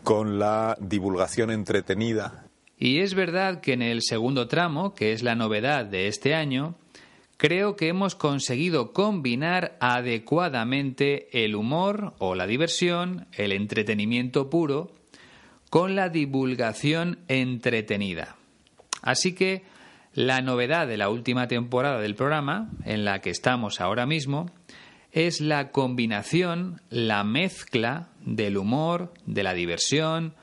con 0.04 0.38
la 0.38 0.76
divulgación 0.80 1.50
entretenida. 1.50 2.44
Y 2.78 3.00
es 3.00 3.14
verdad 3.14 3.60
que 3.60 3.72
en 3.72 3.82
el 3.82 4.02
segundo 4.02 4.46
tramo, 4.46 4.94
que 4.94 5.12
es 5.12 5.24
la 5.24 5.34
novedad 5.34 5.84
de 5.84 6.06
este 6.06 6.34
año, 6.34 6.76
creo 7.36 7.74
que 7.74 7.88
hemos 7.88 8.14
conseguido 8.14 8.92
combinar 8.92 9.76
adecuadamente 9.80 11.44
el 11.44 11.56
humor 11.56 12.14
o 12.18 12.36
la 12.36 12.46
diversión, 12.46 13.26
el 13.32 13.50
entretenimiento 13.50 14.48
puro, 14.48 14.92
con 15.68 15.96
la 15.96 16.08
divulgación 16.08 17.18
entretenida. 17.26 18.37
Así 19.02 19.34
que 19.34 19.62
la 20.14 20.40
novedad 20.40 20.86
de 20.86 20.96
la 20.96 21.10
última 21.10 21.48
temporada 21.48 22.00
del 22.00 22.14
programa, 22.14 22.70
en 22.84 23.04
la 23.04 23.20
que 23.20 23.30
estamos 23.30 23.80
ahora 23.80 24.06
mismo, 24.06 24.50
es 25.12 25.40
la 25.40 25.70
combinación, 25.70 26.80
la 26.90 27.24
mezcla 27.24 28.08
del 28.20 28.56
humor, 28.56 29.12
de 29.26 29.42
la 29.42 29.54
diversión, 29.54 30.34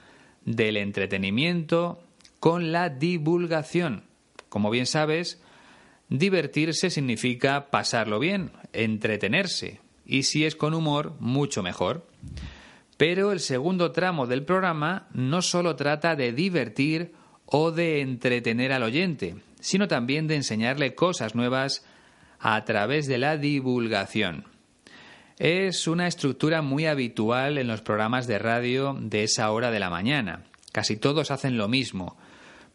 del 0.45 0.77
entretenimiento 0.77 2.01
con 2.39 2.71
la 2.71 2.89
divulgación. 2.89 4.03
Como 4.49 4.69
bien 4.69 4.85
sabes, 4.85 5.41
divertirse 6.09 6.89
significa 6.89 7.69
pasarlo 7.69 8.19
bien, 8.19 8.51
entretenerse, 8.73 9.79
y 10.05 10.23
si 10.23 10.45
es 10.45 10.55
con 10.55 10.73
humor, 10.73 11.15
mucho 11.19 11.63
mejor. 11.63 12.07
Pero 12.97 13.31
el 13.31 13.39
segundo 13.39 13.91
tramo 13.91 14.27
del 14.27 14.43
programa 14.43 15.07
no 15.13 15.41
solo 15.41 15.75
trata 15.75 16.15
de 16.15 16.31
divertir 16.31 17.13
o 17.45 17.71
de 17.71 18.01
entretener 18.01 18.71
al 18.71 18.83
oyente, 18.83 19.35
sino 19.59 19.87
también 19.87 20.27
de 20.27 20.35
enseñarle 20.35 20.95
cosas 20.95 21.35
nuevas 21.35 21.85
a 22.39 22.63
través 22.65 23.07
de 23.07 23.17
la 23.17 23.37
divulgación. 23.37 24.45
Es 25.37 25.87
una 25.87 26.07
estructura 26.07 26.61
muy 26.61 26.85
habitual 26.85 27.57
en 27.57 27.67
los 27.67 27.81
programas 27.81 28.25
de 28.27 28.39
radio 28.39 28.97
de 28.99 29.23
esa 29.23 29.51
hora 29.51 29.69
de 29.71 29.79
la 29.79 29.89
mañana. 29.89 30.43
Casi 30.71 30.95
todos 30.95 31.31
hacen 31.31 31.57
lo 31.57 31.67
mismo. 31.67 32.17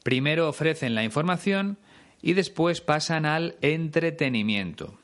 Primero 0.02 0.48
ofrecen 0.48 0.94
la 0.94 1.04
información 1.04 1.78
y 2.20 2.34
después 2.34 2.80
pasan 2.80 3.24
al 3.24 3.56
entretenimiento. 3.62 4.98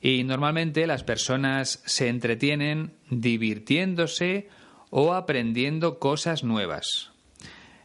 Y 0.00 0.24
normalmente 0.24 0.86
las 0.86 1.04
personas 1.04 1.82
se 1.84 2.08
entretienen 2.08 2.92
divirtiéndose 3.10 4.48
o 4.90 5.12
aprendiendo 5.14 5.98
cosas 5.98 6.42
nuevas. 6.42 7.10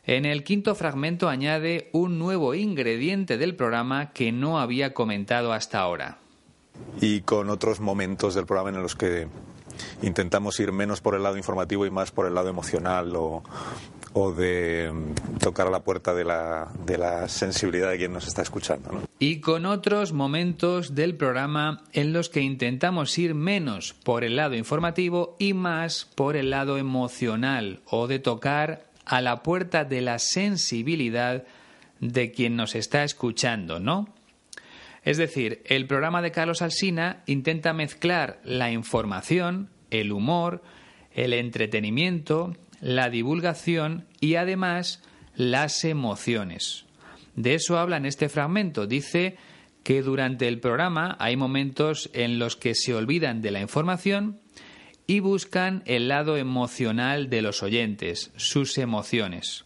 En 0.08 0.26
el 0.26 0.44
quinto 0.44 0.76
fragmento 0.76 1.30
añade 1.30 1.90
un 1.92 2.20
nuevo 2.20 2.54
ingrediente 2.54 3.38
del 3.40 3.56
programa 3.56 4.12
que 4.12 4.32
no 4.32 4.60
había 4.60 4.94
comentado 4.94 5.52
hasta 5.52 5.80
ahora. 5.80 6.20
Y 7.02 7.22
con 7.22 7.50
otros 7.50 7.80
momentos 7.80 8.36
del 8.36 8.46
programa 8.46 8.70
en 8.70 8.84
los 8.84 8.96
que 8.96 9.28
intentamos 10.04 10.60
ir 10.60 10.72
menos 10.72 11.02
por 11.02 11.16
el 11.16 11.24
lado 11.24 11.38
informativo 11.38 11.88
y 11.88 11.92
más 11.92 12.12
por 12.12 12.28
el 12.28 12.36
lado 12.36 12.50
emocional 12.50 13.14
o, 13.16 13.44
de 14.34 14.92
mm, 14.94 15.38
tocar 15.40 15.68
a 15.68 15.72
la 15.72 15.82
puerta 15.82 16.14
de 16.14 16.24
la, 16.24 16.72
de 16.86 16.98
la 17.00 17.28
sensibilidad 17.28 17.90
de 17.90 17.98
quien 17.98 18.14
nos 18.14 18.28
está 18.28 18.44
escuchando. 18.44 18.92
Y 19.18 19.40
con 19.40 19.66
otros 19.66 20.14
momentos 20.14 20.94
del 20.94 21.16
programa 21.16 21.84
en 21.94 22.14
los 22.14 22.30
que 22.30 22.42
intentamos 22.42 23.18
ir 23.18 23.34
menos 23.34 23.94
por 23.94 24.24
el 24.24 24.36
lado 24.36 24.54
informativo 24.54 25.36
y 25.40 25.54
más 25.54 26.06
por 26.16 26.36
el 26.36 26.52
lado 26.52 26.78
emocional 26.78 27.82
o 27.90 28.08
de 28.08 28.20
tocar 28.20 28.95
a 29.06 29.22
la 29.22 29.44
puerta 29.44 29.86
de 29.86 30.02
la 30.02 30.20
sensibilidad 30.20 31.46
de 32.00 32.32
quien 32.32 32.56
nos 32.56 32.76
está 32.76 33.04
escuchando, 33.04 33.80
¿no? 33.80 34.14
Es 35.04 35.18
decir, 35.18 35.62
el 35.66 35.86
programa 35.86 36.22
de 36.22 36.32
Carlos 36.32 36.62
Alsina 36.62 37.22
intenta 37.28 37.74
mezclar 37.74 38.40
la 38.44 38.72
información, 38.72 39.70
el 39.92 40.12
humor, 40.12 40.64
el 41.14 41.34
entretenimiento, 41.34 42.56
la 42.82 43.10
divulgación 43.10 44.08
y 44.20 44.36
además 44.36 45.04
las 45.36 45.84
emociones. 45.86 46.86
De 47.36 47.54
eso 47.54 47.78
habla 47.78 47.98
en 47.98 48.06
este 48.06 48.30
fragmento. 48.30 48.88
Dice 48.88 49.38
que 49.84 50.02
durante 50.02 50.48
el 50.48 50.60
programa 50.60 51.16
hay 51.20 51.36
momentos 51.36 52.10
en 52.14 52.40
los 52.40 52.56
que 52.56 52.74
se 52.74 52.96
olvidan 52.96 53.42
de 53.42 53.52
la 53.52 53.62
información 53.62 54.40
y 55.08 55.20
buscan 55.20 55.84
el 55.86 56.08
lado 56.08 56.38
emocional 56.38 57.30
de 57.30 57.42
los 57.42 57.64
oyentes, 57.64 58.32
sus 58.36 58.78
emociones. 58.78 59.66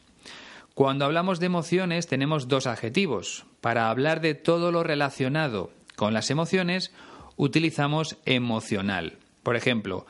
Cuando 0.73 1.05
hablamos 1.05 1.39
de 1.39 1.47
emociones 1.47 2.07
tenemos 2.07 2.47
dos 2.47 2.67
adjetivos. 2.67 3.45
Para 3.61 3.89
hablar 3.89 4.21
de 4.21 4.35
todo 4.35 4.71
lo 4.71 4.83
relacionado 4.83 5.71
con 5.95 6.13
las 6.13 6.29
emociones 6.29 6.93
utilizamos 7.35 8.17
emocional. 8.25 9.17
Por 9.43 9.55
ejemplo, 9.55 10.05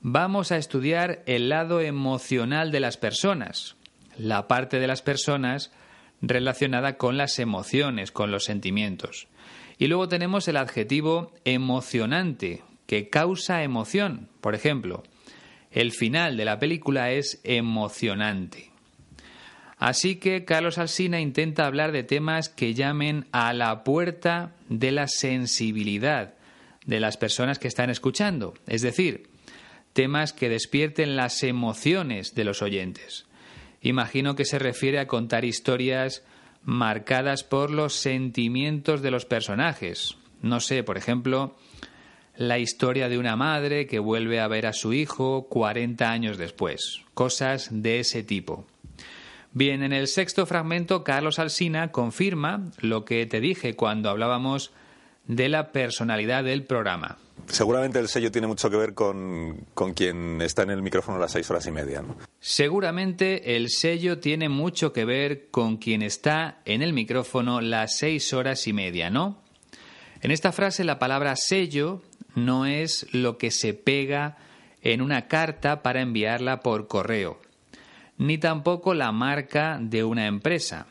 vamos 0.00 0.52
a 0.52 0.56
estudiar 0.56 1.22
el 1.26 1.48
lado 1.48 1.80
emocional 1.80 2.70
de 2.70 2.80
las 2.80 2.96
personas, 2.96 3.76
la 4.16 4.48
parte 4.48 4.78
de 4.78 4.86
las 4.86 5.02
personas 5.02 5.72
relacionada 6.22 6.96
con 6.96 7.16
las 7.16 7.38
emociones, 7.38 8.10
con 8.10 8.30
los 8.30 8.44
sentimientos. 8.44 9.28
Y 9.78 9.88
luego 9.88 10.08
tenemos 10.08 10.48
el 10.48 10.56
adjetivo 10.56 11.32
emocionante, 11.44 12.62
que 12.86 13.08
causa 13.08 13.62
emoción. 13.62 14.28
Por 14.40 14.54
ejemplo, 14.54 15.02
el 15.70 15.92
final 15.92 16.36
de 16.36 16.44
la 16.44 16.58
película 16.58 17.10
es 17.10 17.40
emocionante. 17.44 18.70
Así 19.78 20.16
que 20.16 20.44
Carlos 20.44 20.78
Alsina 20.78 21.20
intenta 21.20 21.66
hablar 21.66 21.92
de 21.92 22.02
temas 22.02 22.48
que 22.48 22.72
llamen 22.72 23.26
a 23.32 23.52
la 23.52 23.84
puerta 23.84 24.54
de 24.68 24.90
la 24.90 25.06
sensibilidad 25.06 26.34
de 26.86 27.00
las 27.00 27.16
personas 27.16 27.58
que 27.58 27.68
están 27.68 27.90
escuchando, 27.90 28.54
es 28.66 28.80
decir, 28.80 29.28
temas 29.92 30.32
que 30.32 30.48
despierten 30.48 31.16
las 31.16 31.42
emociones 31.42 32.34
de 32.34 32.44
los 32.44 32.62
oyentes. 32.62 33.26
Imagino 33.82 34.34
que 34.34 34.44
se 34.44 34.58
refiere 34.58 34.98
a 34.98 35.06
contar 35.06 35.44
historias 35.44 36.22
marcadas 36.62 37.44
por 37.44 37.70
los 37.70 37.94
sentimientos 37.94 39.02
de 39.02 39.10
los 39.10 39.26
personajes. 39.26 40.16
No 40.42 40.60
sé, 40.60 40.82
por 40.82 40.96
ejemplo, 40.96 41.56
la 42.36 42.58
historia 42.58 43.08
de 43.08 43.18
una 43.18 43.36
madre 43.36 43.86
que 43.86 43.98
vuelve 43.98 44.40
a 44.40 44.48
ver 44.48 44.66
a 44.66 44.72
su 44.72 44.92
hijo 44.92 45.46
40 45.48 46.10
años 46.10 46.38
después, 46.38 47.02
cosas 47.14 47.68
de 47.70 48.00
ese 48.00 48.22
tipo. 48.22 48.66
Bien, 49.52 49.82
en 49.82 49.92
el 49.92 50.06
sexto 50.06 50.44
fragmento, 50.44 51.02
Carlos 51.02 51.38
Alsina 51.38 51.90
confirma 51.90 52.70
lo 52.78 53.04
que 53.04 53.24
te 53.26 53.40
dije 53.40 53.74
cuando 53.74 54.10
hablábamos 54.10 54.72
de 55.26 55.48
la 55.48 55.72
personalidad 55.72 56.44
del 56.44 56.64
programa. 56.64 57.18
Seguramente 57.48 57.98
el 57.98 58.08
sello 58.08 58.30
tiene 58.30 58.48
mucho 58.48 58.70
que 58.70 58.76
ver 58.76 58.94
con, 58.94 59.64
quien 59.94 60.42
está 60.42 60.62
en 60.62 60.70
el 60.70 60.82
micrófono 60.82 61.16
a 61.16 61.20
las 61.20 61.32
seis 61.32 61.50
horas 61.50 61.66
y 61.66 61.70
media. 61.70 62.04
Seguramente 62.40 63.56
el 63.56 63.70
sello 63.70 64.18
tiene 64.18 64.48
mucho 64.48 64.92
que 64.92 65.04
ver 65.04 65.48
con 65.50 65.76
quien 65.76 66.02
está 66.02 66.60
en 66.64 66.82
el 66.82 66.92
micrófono 66.92 67.60
las 67.60 67.96
seis 67.98 68.32
horas 68.32 68.66
y 68.66 68.72
media, 68.72 69.10
¿no? 69.10 69.38
En 70.20 70.30
esta 70.32 70.50
frase 70.50 70.82
la 70.82 70.98
palabra 70.98 71.36
sello 71.36 72.02
no 72.36 72.66
es 72.66 73.08
lo 73.12 73.38
que 73.38 73.50
se 73.50 73.74
pega 73.74 74.36
en 74.82 75.02
una 75.02 75.26
carta 75.26 75.82
para 75.82 76.00
enviarla 76.00 76.60
por 76.60 76.86
correo, 76.86 77.40
ni 78.18 78.38
tampoco 78.38 78.94
la 78.94 79.10
marca 79.10 79.78
de 79.80 80.04
una 80.04 80.26
empresa. 80.26 80.86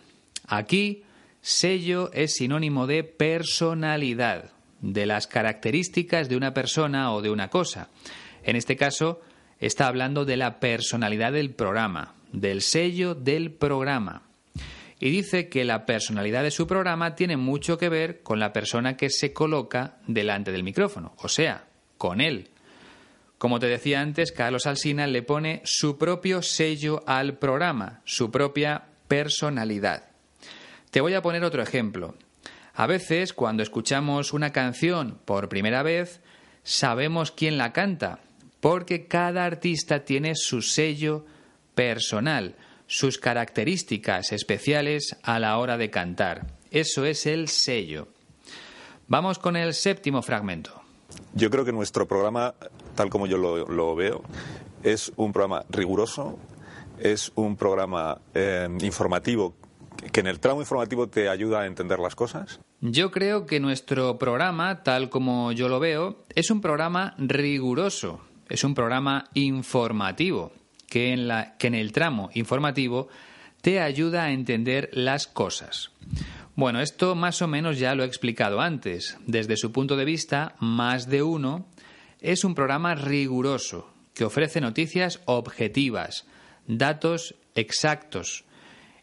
Aquí, 0.48 1.04
sello 1.40 2.12
es 2.12 2.34
sinónimo 2.34 2.88
de 2.88 3.04
personalidad, 3.04 4.52
de 4.82 5.06
las 5.06 5.28
características 5.28 6.28
de 6.28 6.36
una 6.36 6.54
persona 6.54 7.14
o 7.14 7.22
de 7.22 7.30
una 7.30 7.50
cosa. 7.50 7.90
En 8.44 8.56
este 8.56 8.76
caso, 8.76 9.22
está 9.60 9.88
hablando 9.88 10.26
de 10.26 10.38
la 10.38 10.60
personalidad 10.60 11.32
del 11.32 11.52
programa, 11.52 12.16
del 12.32 12.62
sello 12.62 13.16
del 13.16 13.52
programa. 13.52 14.24
Y 15.00 15.10
dice 15.12 15.50
que 15.50 15.66
la 15.66 15.86
personalidad 15.86 16.44
de 16.44 16.52
su 16.52 16.68
programa 16.68 17.16
tiene 17.16 17.38
mucho 17.38 17.78
que 17.78 17.90
ver 17.90 18.22
con 18.22 18.40
la 18.40 18.54
persona 18.54 18.96
que 18.96 19.10
se 19.10 19.34
coloca 19.34 19.98
delante 20.08 20.52
del 20.52 20.64
micrófono, 20.64 21.14
o 21.18 21.28
sea, 21.28 21.68
con 21.98 22.22
él. 22.22 22.50
Como 23.38 23.60
te 23.60 23.68
decía 23.68 24.00
antes, 24.00 24.32
Carlos 24.32 24.66
Alsina 24.66 25.06
le 25.08 25.22
pone 25.22 25.62
su 25.66 25.98
propio 25.98 26.42
sello 26.42 27.04
al 27.06 27.38
programa, 27.38 28.02
su 28.06 28.32
propia 28.32 28.86
personalidad. 29.08 30.06
Te 30.92 31.02
voy 31.02 31.14
a 31.14 31.22
poner 31.22 31.44
otro 31.44 31.62
ejemplo. 31.62 32.16
A 32.74 32.88
veces, 32.88 33.34
cuando 33.34 33.64
escuchamos 33.64 34.32
una 34.32 34.52
canción 34.52 35.20
por 35.26 35.50
primera 35.50 35.84
vez, 35.84 36.22
sabemos 36.64 37.32
quién 37.32 37.58
la 37.58 37.74
canta, 37.74 38.20
porque 38.62 39.08
cada 39.08 39.46
artista 39.46 40.06
tiene 40.06 40.36
su 40.36 40.62
sello 40.62 41.26
personal, 41.76 42.56
sus 42.88 43.18
características 43.18 44.32
especiales 44.32 45.18
a 45.24 45.40
la 45.40 45.58
hora 45.58 45.78
de 45.78 45.90
cantar. 45.90 46.48
Eso 46.72 47.06
es 47.06 47.26
el 47.26 47.48
sello. 47.48 48.08
Vamos 49.08 49.40
con 49.40 49.56
el 49.56 49.74
séptimo 49.74 50.22
fragmento. 50.22 50.82
Yo 51.34 51.50
creo 51.50 51.66
que 51.66 51.72
nuestro 51.72 52.08
programa, 52.08 52.56
tal 52.96 53.10
como 53.10 53.28
yo 53.28 53.38
lo, 53.38 53.96
veo, 53.96 54.24
es 54.84 55.12
un 55.16 55.32
programa 55.32 55.64
riguroso, 55.70 56.38
es 57.00 57.32
un 57.36 57.56
programa 57.56 58.20
eh, 58.34 58.68
informativo 58.82 59.54
que 60.12 60.20
en 60.20 60.28
el 60.28 60.40
tramo 60.40 60.62
informativo 60.62 61.08
te 61.08 61.30
ayuda 61.30 61.62
a 61.62 61.66
entender 61.66 62.00
las 62.00 62.16
cosas. 62.16 62.60
Yo 62.82 63.12
creo 63.12 63.46
que 63.46 63.60
nuestro 63.60 64.18
programa, 64.18 64.84
tal 64.84 65.10
como 65.10 65.52
yo 65.52 65.70
lo 65.70 65.80
veo, 65.80 66.18
es 66.36 66.52
un 66.52 66.62
programa 66.62 67.16
riguroso, 67.18 68.20
es 68.50 68.64
un 68.64 68.76
programa 68.76 69.26
informativo 69.34 70.52
que 70.88 71.14
en, 71.14 71.28
la, 71.28 71.58
que 71.58 71.68
en 71.68 71.76
el 71.76 71.92
tramo 71.92 72.30
informativo 72.34 73.10
te 73.62 73.80
ayuda 73.80 74.26
a 74.26 74.32
entender 74.32 74.90
las 74.94 75.28
cosas. 75.28 75.92
Bueno, 76.56 76.82
esto 76.82 77.16
más 77.16 77.42
o 77.42 77.48
menos 77.48 77.80
ya 77.80 77.96
lo 77.96 78.04
he 78.04 78.08
explicado 78.08 78.62
antes. 78.62 79.18
Desde 79.26 79.58
su 79.58 79.72
punto 79.72 79.98
de 79.98 80.06
vista, 80.06 80.56
más 80.60 81.10
de 81.10 81.24
uno 81.24 81.66
es 82.22 82.44
un 82.44 82.56
programa 82.56 82.96
riguroso 82.96 83.92
que 84.14 84.24
ofrece 84.24 84.62
noticias 84.62 85.22
objetivas, 85.26 86.26
datos 86.68 87.36
exactos 87.56 88.46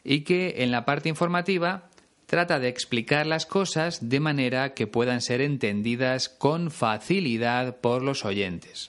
y 0.04 0.20
que 0.20 0.62
en 0.62 0.70
la 0.70 0.84
parte 0.84 1.08
informativa 1.08 1.90
trata 2.26 2.58
de 2.58 2.68
explicar 2.68 3.26
las 3.26 3.44
cosas 3.44 4.08
de 4.08 4.18
manera 4.18 4.72
que 4.72 4.86
puedan 4.86 5.20
ser 5.20 5.42
entendidas 5.42 6.30
con 6.30 6.70
facilidad 6.70 7.76
por 7.80 8.02
los 8.02 8.24
oyentes. 8.24 8.88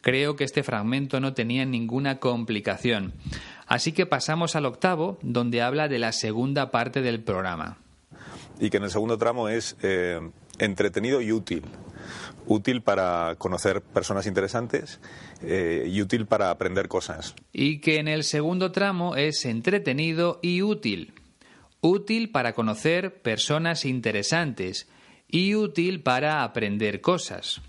Creo 0.00 0.34
que 0.36 0.44
este 0.44 0.62
fragmento 0.62 1.20
no 1.20 1.34
tenía 1.34 1.64
ninguna 1.64 2.18
complicación. 2.18 3.12
Así 3.66 3.92
que 3.92 4.06
pasamos 4.06 4.56
al 4.56 4.66
octavo, 4.66 5.18
donde 5.22 5.62
habla 5.62 5.88
de 5.88 5.98
la 5.98 6.12
segunda 6.12 6.70
parte 6.70 7.02
del 7.02 7.22
programa. 7.22 7.78
Y 8.58 8.70
que 8.70 8.78
en 8.78 8.84
el 8.84 8.90
segundo 8.90 9.18
tramo 9.18 9.48
es 9.48 9.76
eh, 9.82 10.20
entretenido 10.58 11.20
y 11.20 11.32
útil. 11.32 11.64
Útil 12.46 12.82
para 12.82 13.34
conocer 13.36 13.82
personas 13.82 14.26
interesantes 14.26 15.00
eh, 15.42 15.86
y 15.86 16.00
útil 16.00 16.26
para 16.26 16.50
aprender 16.50 16.88
cosas. 16.88 17.34
Y 17.52 17.80
que 17.80 17.98
en 17.98 18.08
el 18.08 18.24
segundo 18.24 18.72
tramo 18.72 19.16
es 19.16 19.44
entretenido 19.44 20.40
y 20.42 20.62
útil. 20.62 21.12
Útil 21.82 22.30
para 22.30 22.54
conocer 22.54 23.22
personas 23.22 23.84
interesantes 23.84 24.88
y 25.28 25.54
útil 25.54 26.02
para 26.02 26.42
aprender 26.42 27.00
cosas. 27.00 27.60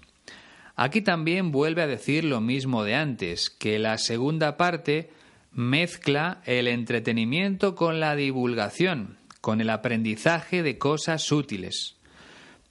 Aquí 0.75 1.01
también 1.01 1.51
vuelve 1.51 1.81
a 1.81 1.87
decir 1.87 2.23
lo 2.23 2.41
mismo 2.41 2.83
de 2.83 2.95
antes, 2.95 3.49
que 3.49 3.79
la 3.79 3.97
segunda 3.97 4.57
parte 4.57 5.11
mezcla 5.51 6.41
el 6.45 6.67
entretenimiento 6.67 7.75
con 7.75 7.99
la 7.99 8.15
divulgación, 8.15 9.17
con 9.41 9.59
el 9.61 9.69
aprendizaje 9.69 10.63
de 10.63 10.77
cosas 10.77 11.31
útiles. 11.31 11.97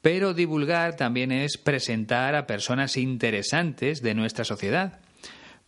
Pero 0.02 0.32
divulgar 0.32 0.96
también 0.96 1.30
es 1.30 1.58
presentar 1.58 2.34
a 2.34 2.46
personas 2.46 2.96
interesantes 2.96 4.00
de 4.00 4.14
nuestra 4.14 4.44
sociedad. 4.44 5.00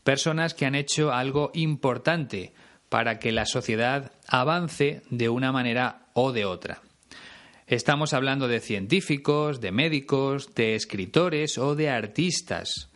personas 0.05 0.55
que 0.55 0.67
han 0.67 0.75
hecho 0.75 1.13
algo 1.13 1.53
importante 1.55 2.53
para 2.89 3.19
que 3.19 3.31
la 3.31 3.47
sociedad 3.47 4.11
avance 4.27 5.03
de 5.11 5.29
una 5.29 5.53
manera 5.53 6.07
o 6.13 6.33
de 6.33 6.45
otra. 6.45 6.83
Estamos 7.73 8.13
hablando 8.13 8.49
de 8.49 8.61
científicos, 8.61 9.63
de 9.63 9.73
médicos, 9.73 10.55
de 10.55 10.75
escritores 10.75 11.57
o 11.57 11.75
de 11.75 11.89
artistas. 11.89 12.91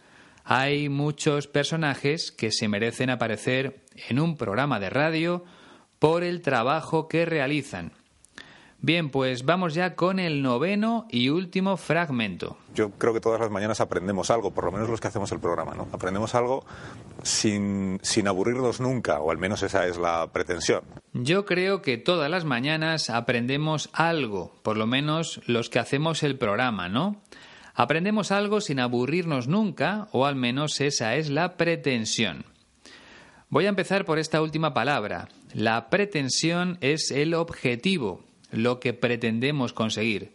Hay 0.44 0.90
muchos 0.90 1.46
personajes 1.46 2.30
que 2.30 2.52
se 2.52 2.68
merecen 2.68 3.08
aparecer 3.08 3.86
en 4.10 4.20
un 4.20 4.36
programa 4.36 4.78
de 4.78 4.90
radio 4.90 5.46
por 5.98 6.22
el 6.22 6.42
trabajo 6.42 7.08
que 7.08 7.24
realizan. 7.24 7.92
Bien, 8.82 9.10
pues 9.10 9.44
vamos 9.44 9.74
ya 9.74 9.96
con 9.96 10.18
el 10.18 10.42
noveno 10.42 11.06
y 11.10 11.30
último 11.30 11.76
fragmento. 11.76 12.58
Yo 12.74 12.90
creo 12.90 13.14
que 13.14 13.20
todas 13.20 13.40
las 13.40 13.50
mañanas 13.50 13.80
aprendemos 13.80 14.30
algo, 14.30 14.52
por 14.52 14.64
lo 14.64 14.72
menos 14.72 14.88
los 14.88 15.00
que 15.00 15.08
hacemos 15.08 15.32
el 15.32 15.40
programa, 15.40 15.74
¿no? 15.74 15.88
Aprendemos 15.92 16.34
algo 16.34 16.64
sin, 17.22 17.98
sin 18.02 18.28
aburrirnos 18.28 18.80
nunca, 18.80 19.20
o 19.20 19.30
al 19.30 19.38
menos 19.38 19.62
esa 19.62 19.86
es 19.86 19.96
la 19.96 20.30
pretensión. 20.32 20.82
Yo 21.14 21.46
creo 21.46 21.80
que 21.80 21.96
todas 21.96 22.30
las 22.30 22.44
mañanas 22.44 23.08
aprendemos 23.08 23.88
algo, 23.92 24.52
por 24.62 24.76
lo 24.76 24.86
menos 24.86 25.40
los 25.46 25.70
que 25.70 25.78
hacemos 25.78 26.22
el 26.22 26.36
programa, 26.36 26.88
¿no? 26.88 27.22
Aprendemos 27.74 28.30
algo 28.30 28.60
sin 28.60 28.78
aburrirnos 28.78 29.48
nunca, 29.48 30.08
o 30.12 30.26
al 30.26 30.36
menos 30.36 30.80
esa 30.80 31.16
es 31.16 31.30
la 31.30 31.56
pretensión. 31.56 32.44
Voy 33.48 33.66
a 33.66 33.70
empezar 33.70 34.04
por 34.04 34.18
esta 34.18 34.42
última 34.42 34.74
palabra. 34.74 35.28
La 35.52 35.88
pretensión 35.88 36.78
es 36.80 37.10
el 37.10 37.32
objetivo, 37.34 38.25
lo 38.50 38.80
que 38.80 38.92
pretendemos 38.92 39.72
conseguir. 39.72 40.32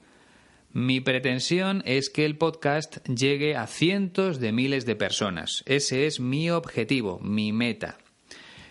Mi 0.74 1.02
pretensión 1.02 1.84
es 1.86 2.10
que 2.10 2.26
el 2.26 2.38
podcast 2.38 3.06
llegue 3.08 3.58
a 3.58 3.68
cientos 3.68 4.40
de 4.40 4.54
miles 4.54 4.86
de 4.86 4.96
personas. 4.96 5.64
Ese 5.66 6.06
es 6.06 6.20
mi 6.22 6.50
objetivo, 6.50 7.20
mi 7.20 7.52
meta. 7.52 7.98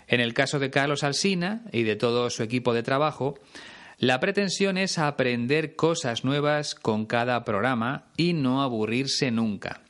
En 0.08 0.20
el 0.20 0.32
caso 0.32 0.58
de 0.58 0.70
Carlos 0.70 1.04
Alsina 1.04 1.62
y 1.72 1.82
de 1.82 1.96
todo 1.96 2.30
su 2.30 2.42
equipo 2.42 2.72
de 2.72 2.82
trabajo, 2.82 3.38
la 3.98 4.18
pretensión 4.18 4.78
es 4.78 4.98
aprender 4.98 5.76
cosas 5.76 6.24
nuevas 6.24 6.74
con 6.74 7.04
cada 7.04 7.44
programa 7.44 8.06
y 8.16 8.32
no 8.32 8.62
aburrirse 8.62 9.30
nunca. 9.30 9.82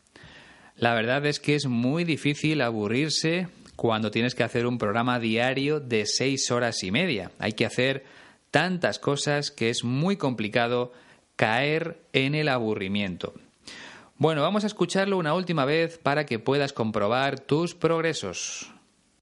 La 0.74 0.94
verdad 0.94 1.24
es 1.26 1.38
que 1.38 1.54
es 1.54 1.66
muy 1.66 2.02
difícil 2.02 2.60
aburrirse 2.60 3.46
cuando 3.76 4.10
tienes 4.10 4.34
que 4.34 4.42
hacer 4.42 4.66
un 4.66 4.78
programa 4.78 5.20
diario 5.20 5.78
de 5.78 6.06
seis 6.06 6.50
horas 6.50 6.82
y 6.82 6.90
media. 6.90 7.30
Hay 7.38 7.52
que 7.52 7.66
hacer 7.66 8.04
tantas 8.50 8.98
cosas 8.98 9.50
que 9.50 9.70
es 9.70 9.84
muy 9.84 10.16
complicado 10.16 10.92
caer 11.36 12.00
en 12.12 12.34
el 12.34 12.48
aburrimiento. 12.48 13.32
Bueno, 14.16 14.42
vamos 14.42 14.64
a 14.64 14.66
escucharlo 14.66 15.16
una 15.16 15.32
última 15.34 15.64
vez 15.64 15.98
para 15.98 16.26
que 16.26 16.38
puedas 16.38 16.74
comprobar 16.74 17.40
tus 17.40 17.74
progresos. 17.74 18.70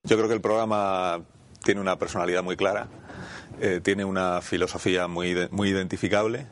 Yo 0.03 0.17
creo 0.17 0.29
que 0.29 0.35
el 0.35 0.41
programa 0.41 1.23
tiene 1.63 1.81
una 1.81 1.97
personalidad 1.99 2.43
muy 2.43 2.57
clara, 2.57 2.89
eh, 3.61 3.81
tiene 3.83 4.05
una 4.05 4.41
filosofía 4.41 5.07
muy, 5.07 5.49
muy 5.51 5.69
identificable 5.69 6.47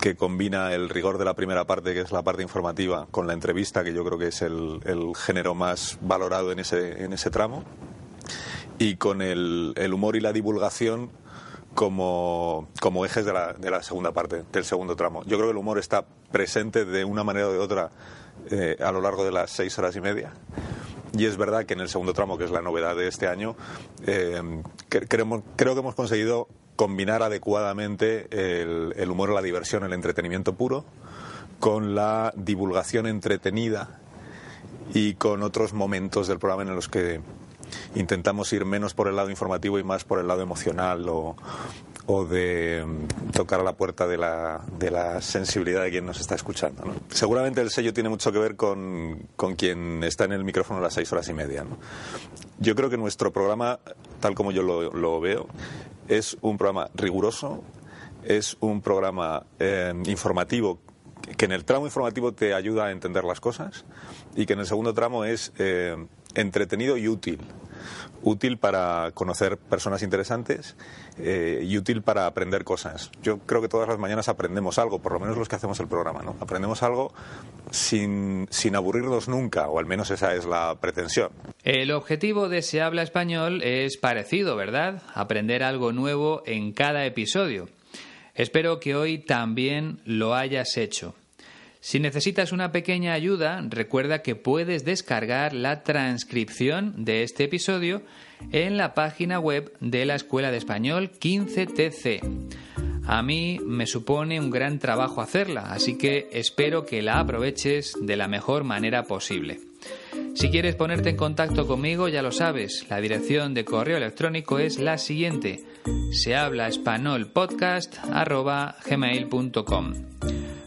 que 0.00 0.16
combina 0.16 0.74
el 0.74 0.88
rigor 0.88 1.16
de 1.18 1.24
la 1.24 1.34
primera 1.34 1.64
parte, 1.64 1.94
que 1.94 2.00
es 2.00 2.12
la 2.12 2.22
parte 2.22 2.42
informativa, 2.42 3.06
con 3.10 3.26
la 3.26 3.32
entrevista, 3.32 3.84
que 3.84 3.94
yo 3.94 4.04
creo 4.04 4.18
que 4.18 4.28
es 4.28 4.42
el, 4.42 4.80
género 5.16 5.54
más 5.54 5.98
valorado 6.00 6.52
en 6.52 6.58
ese, 6.58 7.04
en 7.04 7.12
ese 7.12 7.30
tramo, 7.30 7.64
y 8.78 8.96
con 8.96 9.22
el, 9.22 9.72
el 9.76 9.94
humor 9.94 10.16
y 10.16 10.20
la 10.20 10.32
divulgación 10.32 11.10
como, 11.74 12.68
como 12.80 13.04
ejes 13.04 13.24
de 13.24 13.32
la, 13.32 13.52
de 13.54 13.70
la, 13.70 13.82
segunda 13.82 14.12
parte, 14.12 14.44
del 14.52 14.64
segundo 14.64 14.96
tramo. 14.96 15.22
Yo 15.24 15.36
creo 15.36 15.48
que 15.48 15.52
el 15.52 15.56
humor 15.56 15.78
está 15.78 16.04
presente 16.30 16.84
de 16.84 17.04
una 17.04 17.24
manera 17.24 17.48
o 17.48 17.52
de 17.52 17.58
otra 17.58 17.90
eh, 18.50 18.76
a 18.80 18.92
lo 18.92 19.00
largo 19.00 19.24
de 19.24 19.32
las 19.32 19.50
seis 19.50 19.78
horas 19.78 19.96
y 19.96 20.00
media. 20.00 20.32
Y 21.16 21.26
es 21.26 21.36
verdad 21.36 21.64
que 21.64 21.74
en 21.74 21.80
el 21.80 21.88
segundo 21.88 22.14
tramo, 22.14 22.38
que 22.38 22.44
es 22.44 22.50
la 22.50 22.62
novedad 22.62 22.96
de 22.96 23.08
este 23.08 23.26
año, 23.26 23.56
eh, 24.06 24.40
creo, 24.88 25.42
creo, 25.56 25.74
que 25.74 25.80
hemos 25.80 25.94
conseguido 25.94 26.48
combinar 26.76 27.22
adecuadamente 27.22 28.28
el, 28.30 28.94
el 28.96 29.10
humor, 29.10 29.30
la 29.30 29.42
diversión, 29.42 29.84
el 29.84 29.92
entretenimiento 29.92 30.54
puro, 30.54 30.84
con 31.60 31.94
la 31.94 32.32
divulgación 32.34 33.06
entretenida 33.06 34.00
y 34.94 35.14
con 35.14 35.42
otros 35.42 35.74
momentos 35.74 36.28
del 36.28 36.38
programa 36.38 36.62
en 36.62 36.74
los 36.74 36.88
que 36.88 37.20
intentamos 37.94 38.52
ir 38.52 38.64
menos 38.64 38.94
por 38.94 39.08
el 39.08 39.16
lado 39.16 39.30
informativo 39.30 39.78
y 39.78 39.84
más 39.84 40.04
por 40.04 40.18
el 40.18 40.28
lado 40.28 40.42
emocional 40.42 41.06
o, 41.08 41.36
de 42.28 42.84
mm, 42.86 43.30
tocar 43.32 43.60
a 43.60 43.62
la 43.62 43.72
puerta 43.74 44.06
de 44.06 44.18
la, 44.18 44.60
de 44.78 44.90
la 44.90 45.20
sensibilidad 45.22 45.82
de 45.82 45.90
quien 45.90 46.04
nos 46.04 46.20
está 46.20 46.34
escuchando. 46.34 46.84
Seguramente 47.08 47.60
el 47.60 47.70
sello 47.70 47.92
tiene 47.92 48.08
mucho 48.08 48.32
que 48.32 48.38
ver 48.38 48.56
con, 48.56 49.28
con, 49.36 49.54
quien 49.56 50.04
está 50.04 50.24
en 50.24 50.32
el 50.32 50.44
micrófono 50.44 50.80
a 50.80 50.82
las 50.82 50.94
seis 50.94 51.10
horas 51.12 51.28
y 51.28 51.32
media. 51.32 51.64
Yo 52.58 52.74
creo 52.74 52.90
que 52.90 52.96
nuestro 52.96 53.32
programa, 53.32 53.80
tal 54.20 54.34
como 54.34 54.52
yo 54.52 54.62
lo, 54.62 55.20
veo, 55.20 55.46
es 56.08 56.36
un 56.42 56.58
programa 56.58 56.90
riguroso, 56.94 57.62
es 58.24 58.56
un 58.60 58.82
programa 58.82 59.44
eh, 59.58 59.92
informativo 60.06 60.78
que 61.36 61.44
en 61.44 61.52
el 61.52 61.64
tramo 61.64 61.86
informativo 61.86 62.32
te 62.32 62.54
ayuda 62.54 62.86
a 62.86 62.92
entender 62.92 63.24
las 63.24 63.40
cosas 63.40 63.84
y 64.36 64.46
que 64.46 64.52
en 64.54 64.60
el 64.60 64.66
segundo 64.66 64.94
tramo 64.94 65.24
es 65.24 65.52
eh, 65.58 65.96
entretenido 66.34 66.96
y 66.96 67.08
útil. 67.08 67.40
Útil 68.22 68.58
para 68.58 69.10
conocer 69.14 69.58
personas 69.58 70.02
interesantes 70.04 70.76
eh, 71.18 71.64
y 71.64 71.76
útil 71.76 72.02
para 72.02 72.26
aprender 72.26 72.62
cosas. 72.62 73.10
Yo 73.22 73.38
creo 73.38 73.60
que 73.60 73.68
todas 73.68 73.88
las 73.88 73.98
mañanas 73.98 74.28
aprendemos 74.28 74.78
algo, 74.78 75.00
por 75.00 75.12
lo 75.12 75.18
menos 75.18 75.36
los 75.36 75.48
que 75.48 75.56
hacemos 75.56 75.80
el 75.80 75.88
programa, 75.88 76.22
¿no? 76.22 76.36
Aprendemos 76.38 76.84
algo 76.84 77.12
sin, 77.72 78.46
sin 78.50 78.76
aburrirnos 78.76 79.28
nunca, 79.28 79.68
o 79.68 79.80
al 79.80 79.86
menos 79.86 80.12
esa 80.12 80.34
es 80.34 80.44
la 80.44 80.76
pretensión. 80.80 81.30
El 81.64 81.90
objetivo 81.90 82.48
de 82.48 82.62
Se 82.62 82.80
habla 82.80 83.02
español 83.02 83.62
es 83.64 83.96
parecido, 83.96 84.54
¿verdad? 84.54 85.02
Aprender 85.14 85.64
algo 85.64 85.92
nuevo 85.92 86.44
en 86.46 86.72
cada 86.72 87.04
episodio. 87.04 87.68
Espero 88.34 88.78
que 88.78 88.94
hoy 88.94 89.18
también 89.18 90.00
lo 90.04 90.34
hayas 90.34 90.76
hecho. 90.76 91.14
Si 91.84 91.98
necesitas 91.98 92.52
una 92.52 92.70
pequeña 92.70 93.12
ayuda, 93.12 93.60
recuerda 93.68 94.22
que 94.22 94.36
puedes 94.36 94.84
descargar 94.84 95.52
la 95.52 95.82
transcripción 95.82 97.04
de 97.04 97.24
este 97.24 97.42
episodio 97.42 98.02
en 98.52 98.76
la 98.76 98.94
página 98.94 99.40
web 99.40 99.72
de 99.80 100.06
la 100.06 100.14
Escuela 100.14 100.52
de 100.52 100.58
Español 100.58 101.10
15TC. 101.10 102.20
A 103.04 103.24
mí 103.24 103.58
me 103.66 103.88
supone 103.88 104.38
un 104.38 104.50
gran 104.50 104.78
trabajo 104.78 105.20
hacerla, 105.20 105.72
así 105.72 105.98
que 105.98 106.28
espero 106.32 106.86
que 106.86 107.02
la 107.02 107.18
aproveches 107.18 107.96
de 108.00 108.16
la 108.16 108.28
mejor 108.28 108.62
manera 108.62 109.02
posible. 109.02 109.58
Si 110.36 110.50
quieres 110.50 110.76
ponerte 110.76 111.10
en 111.10 111.16
contacto 111.16 111.66
conmigo, 111.66 112.06
ya 112.06 112.22
lo 112.22 112.30
sabes, 112.30 112.86
la 112.90 113.00
dirección 113.00 113.54
de 113.54 113.64
correo 113.64 113.96
electrónico 113.96 114.60
es 114.60 114.78
la 114.78 114.98
siguiente: 114.98 115.64
se 116.12 116.36
habla 116.36 116.68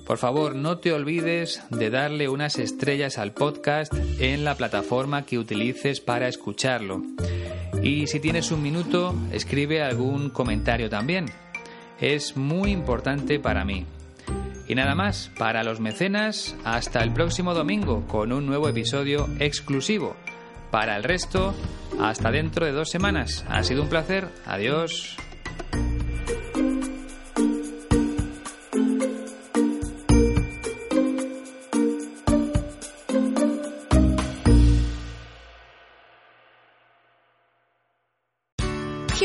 por 0.05 0.17
favor, 0.17 0.55
no 0.55 0.77
te 0.77 0.93
olvides 0.93 1.63
de 1.69 1.89
darle 1.89 2.29
unas 2.29 2.59
estrellas 2.59 3.17
al 3.17 3.33
podcast 3.33 3.93
en 4.19 4.43
la 4.45 4.55
plataforma 4.55 5.25
que 5.25 5.39
utilices 5.39 5.99
para 5.99 6.27
escucharlo. 6.27 7.01
Y 7.81 8.07
si 8.07 8.19
tienes 8.19 8.51
un 8.51 8.61
minuto, 8.61 9.15
escribe 9.31 9.81
algún 9.81 10.29
comentario 10.29 10.89
también. 10.89 11.25
Es 11.99 12.37
muy 12.37 12.71
importante 12.71 13.39
para 13.39 13.65
mí. 13.65 13.85
Y 14.67 14.75
nada 14.75 14.95
más, 14.95 15.31
para 15.37 15.63
los 15.63 15.79
mecenas, 15.79 16.55
hasta 16.63 17.03
el 17.03 17.11
próximo 17.11 17.53
domingo 17.53 18.07
con 18.07 18.31
un 18.31 18.45
nuevo 18.45 18.67
episodio 18.67 19.27
exclusivo. 19.39 20.15
Para 20.71 20.97
el 20.97 21.03
resto, 21.03 21.53
hasta 21.99 22.31
dentro 22.31 22.65
de 22.65 22.71
dos 22.71 22.89
semanas. 22.89 23.45
Ha 23.47 23.63
sido 23.63 23.83
un 23.83 23.89
placer. 23.89 24.27
Adiós. 24.45 25.17